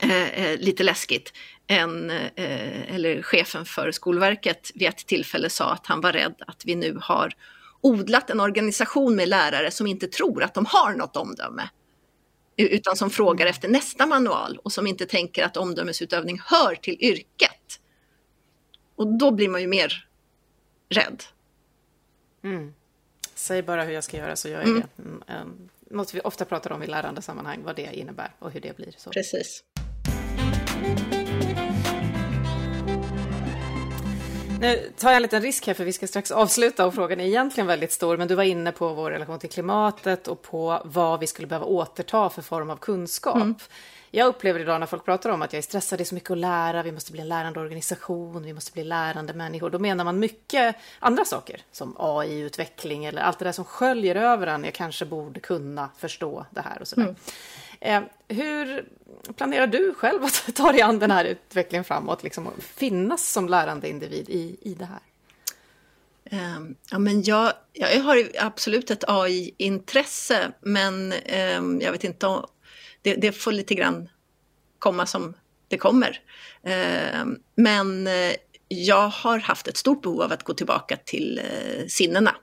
[0.01, 1.33] eh, eh, lite läskigt,
[1.67, 6.65] en, eh, eller chefen för Skolverket vid ett tillfälle sa att han var rädd att
[6.65, 7.33] vi nu har
[7.81, 11.69] odlat en organisation med lärare som inte tror att de har något omdöme.
[12.57, 17.79] Utan som frågar efter nästa manual och som inte tänker att omdömesutövning hör till yrket.
[18.95, 20.07] Och då blir man ju mer
[20.89, 21.23] rädd.
[22.43, 22.73] Mm.
[23.35, 24.83] Säg bara hur jag ska göra så gör jag mm.
[24.95, 25.03] det.
[25.03, 28.77] Mm, um, något vi ofta pratar om i lärandesammanhang, vad det innebär och hur det
[28.77, 28.93] blir.
[28.97, 29.09] Så.
[29.09, 29.63] Precis.
[34.61, 37.25] Nu tar jag en liten risk här för vi ska strax avsluta och frågan är
[37.25, 41.19] egentligen väldigt stor, men du var inne på vår relation till klimatet och på vad
[41.19, 43.35] vi skulle behöva återta för form av kunskap.
[43.35, 43.55] Mm.
[44.11, 46.31] Jag upplever idag när folk pratar om att jag är stressad, det är så mycket
[46.31, 49.69] att lära, vi måste bli en lärande organisation, vi måste bli lärande människor.
[49.69, 54.47] Då menar man mycket andra saker, som AI-utveckling eller allt det där som sköljer över
[54.47, 54.63] en.
[54.63, 57.03] Jag kanske borde kunna förstå det här och sådär.
[57.03, 57.15] Mm.
[57.79, 58.85] Eh, hur
[59.35, 63.49] planerar du själv att ta dig an den här utvecklingen framåt, liksom, och finnas som
[63.49, 64.99] lärande individ i, i det här?
[66.31, 71.13] Um, ja, men jag, jag har absolut ett AI-intresse, men
[71.57, 72.45] um, jag vet inte om
[73.01, 74.09] det, det får lite grann
[74.79, 75.33] komma som
[75.67, 76.21] det kommer.
[77.21, 78.33] Um, men eh,
[78.67, 82.35] jag har haft ett stort behov av att gå tillbaka till uh, sinnena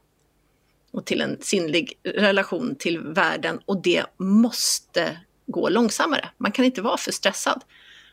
[0.92, 6.28] och till en sinnlig relation till världen och det måste gå långsammare.
[6.38, 7.64] Man kan inte vara för stressad.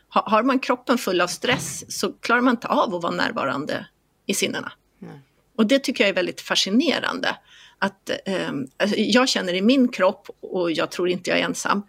[0.08, 3.86] Har man kroppen full av stress så klarar man inte av att vara närvarande
[4.26, 4.72] i sinnena.
[5.02, 5.18] Mm.
[5.56, 7.36] Och det tycker jag är väldigt fascinerande.
[7.78, 8.50] Att, eh,
[8.96, 11.82] jag känner i min kropp, och jag tror inte jag är ensam,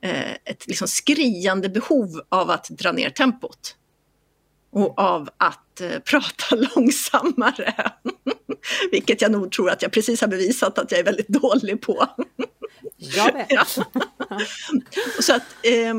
[0.00, 3.76] eh, ett liksom skriande behov av att dra ner tempot.
[4.72, 7.92] Och av att eh, prata långsammare.
[8.90, 12.06] Vilket jag nog tror att jag precis har bevisat att jag är väldigt dålig på.
[12.96, 13.46] Jag vet.
[13.48, 13.64] ja.
[15.20, 15.94] Så att, eh,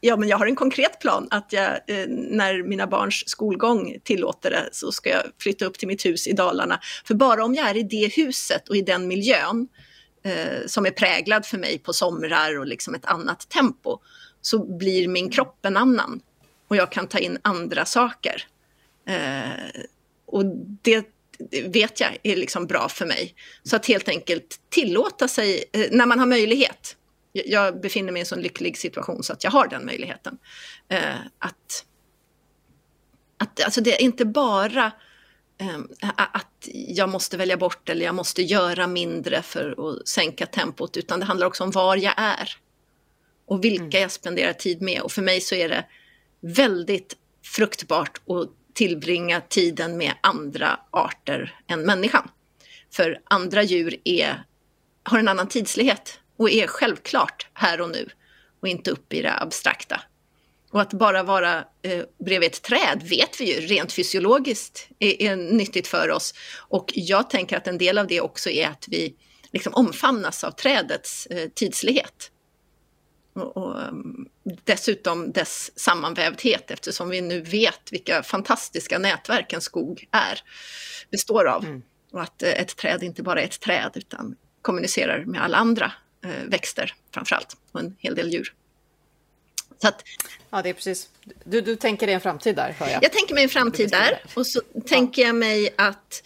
[0.00, 4.50] ja, men jag har en konkret plan att jag, eh, när mina barns skolgång tillåter
[4.50, 6.80] det så ska jag flytta upp till mitt hus i Dalarna.
[7.04, 9.68] För bara om jag är i det huset och i den miljön
[10.24, 13.98] eh, som är präglad för mig på somrar och liksom ett annat tempo
[14.40, 16.20] så blir min kropp en annan
[16.74, 18.46] och jag kan ta in andra saker.
[19.08, 19.82] Eh,
[20.26, 20.44] och
[20.82, 21.06] det,
[21.64, 23.34] vet jag är liksom bra för mig.
[23.62, 26.96] Så att helt enkelt tillåta sig, eh, när man har möjlighet,
[27.32, 30.38] jag befinner mig i en sån lycklig situation så att jag har den möjligheten,
[30.88, 31.84] eh, att,
[33.38, 34.92] att alltså det är inte bara
[35.58, 40.96] Ehm, att jag måste välja bort eller jag måste göra mindre för att sänka tempot,
[40.96, 42.50] utan det handlar också om var jag är
[43.46, 44.02] och vilka mm.
[44.02, 45.00] jag spenderar tid med.
[45.00, 45.84] Och för mig så är det
[46.44, 52.30] väldigt fruktbart att tillbringa tiden med andra arter än människan.
[52.92, 54.44] För andra djur är,
[55.02, 58.08] har en annan tidslighet och är självklart här och nu
[58.60, 60.00] och inte uppe i det abstrakta.
[60.70, 65.36] Och att bara vara eh, bredvid ett träd vet vi ju rent fysiologiskt är, är,
[65.36, 66.34] nyttigt för oss.
[66.56, 69.14] Och jag tänker att en del av det också är att vi
[69.52, 72.30] liksom omfamnas av trädets eh, tidslighet.
[73.34, 74.28] Och, och um,
[74.64, 80.40] dessutom dess sammanvävdhet eftersom vi nu vet vilka fantastiska nätverk en skog är,
[81.10, 81.64] består av.
[81.64, 81.82] Mm.
[82.12, 85.92] Och att eh, ett träd inte bara är ett träd utan kommunicerar med alla andra
[86.24, 88.54] eh, växter framförallt och en hel del djur.
[89.82, 90.04] Så att,
[90.50, 91.08] ja, det är precis.
[91.44, 93.04] Du, du tänker dig en framtid där, hör jag.
[93.04, 94.80] Jag tänker mig en framtid där och så ja.
[94.86, 96.22] tänker jag mig att,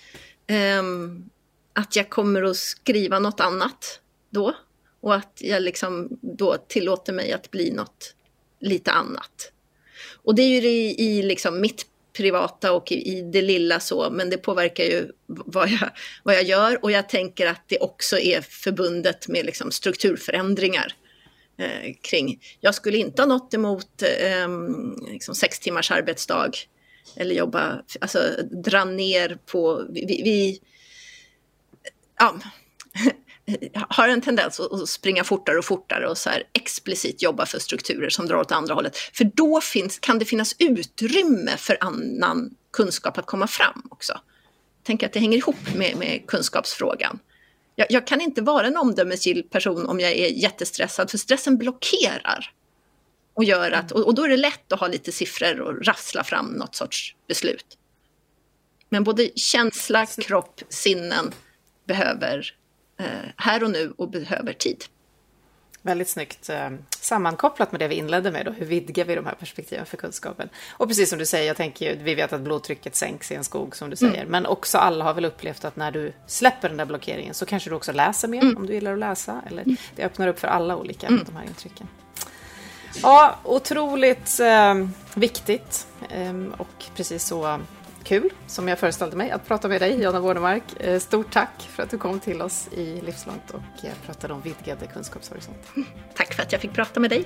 [0.81, 1.31] um,
[1.73, 4.01] att jag kommer att skriva något annat
[4.31, 4.55] då
[5.01, 8.15] och att jag liksom då tillåter mig att bli något
[8.61, 9.53] lite annat.
[10.23, 11.87] Och det är ju i, i liksom mitt
[12.17, 15.91] privata och i, i det lilla så, men det påverkar ju vad jag,
[16.23, 20.95] vad jag gör och jag tänker att det också är förbundet med liksom strukturförändringar.
[21.59, 24.49] Eh, kring, jag skulle inte ha något emot eh,
[25.13, 26.51] liksom sex timmars arbetsdag
[27.17, 28.19] eller jobba, alltså
[28.65, 30.61] dra ner på, vi, vi
[32.19, 32.41] ja,
[33.89, 38.09] har en tendens att springa fortare och fortare och så här explicit jobba för strukturer
[38.09, 38.97] som drar åt andra hållet.
[38.97, 44.21] För då finns, kan det finnas utrymme för annan kunskap att komma fram också.
[44.83, 47.19] Tänker att det hänger ihop med, med kunskapsfrågan.
[47.75, 52.53] Jag, jag, kan inte vara en omdömesgill person om jag är jättestressad, för stressen blockerar.
[53.35, 56.25] Och, gör att, och, och då är det lätt att ha lite siffror och rassla
[56.25, 57.79] fram något sorts beslut.
[58.89, 61.33] Men både känsla, kropp, sinnen
[61.87, 62.68] behöver eh,
[63.37, 64.85] här och nu och behöver tid.
[65.83, 66.71] Väldigt snyggt eh,
[67.01, 68.47] sammankopplat med det vi inledde med.
[68.47, 68.53] Då.
[68.53, 70.49] Hur vidgar vi de här perspektiven för kunskapen?
[70.71, 73.77] Och precis som du säger, jag tänker, vi vet att blodtrycket sänks i en skog
[73.77, 74.21] som du säger.
[74.21, 74.29] Mm.
[74.29, 77.71] Men också alla har väl upplevt att när du släpper den där blockeringen så kanske
[77.71, 78.57] du också läser mer mm.
[78.57, 79.43] om du gillar att läsa.
[79.47, 79.77] Eller mm.
[79.97, 81.25] det öppnar upp för alla olika mm.
[81.27, 81.89] de här intrycken.
[83.03, 84.75] Ja, otroligt eh,
[85.15, 85.87] viktigt.
[86.11, 87.61] Eh, och precis så
[88.09, 90.63] kul, som jag föreställde mig, att prata med dig, Jonna Bornemark.
[90.81, 94.41] Eh, stort tack för att du kom till oss i Livslångt och eh, pratade om
[94.41, 95.73] vidgade kunskapshorisont.
[96.15, 97.25] Tack för att jag fick prata med dig.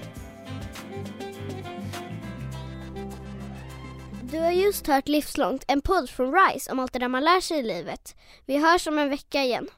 [4.22, 7.40] Du har just hört Livslångt, en podd från RISE om allt det där man lär
[7.40, 8.16] sig i livet.
[8.46, 9.68] Vi hörs om en vecka igen.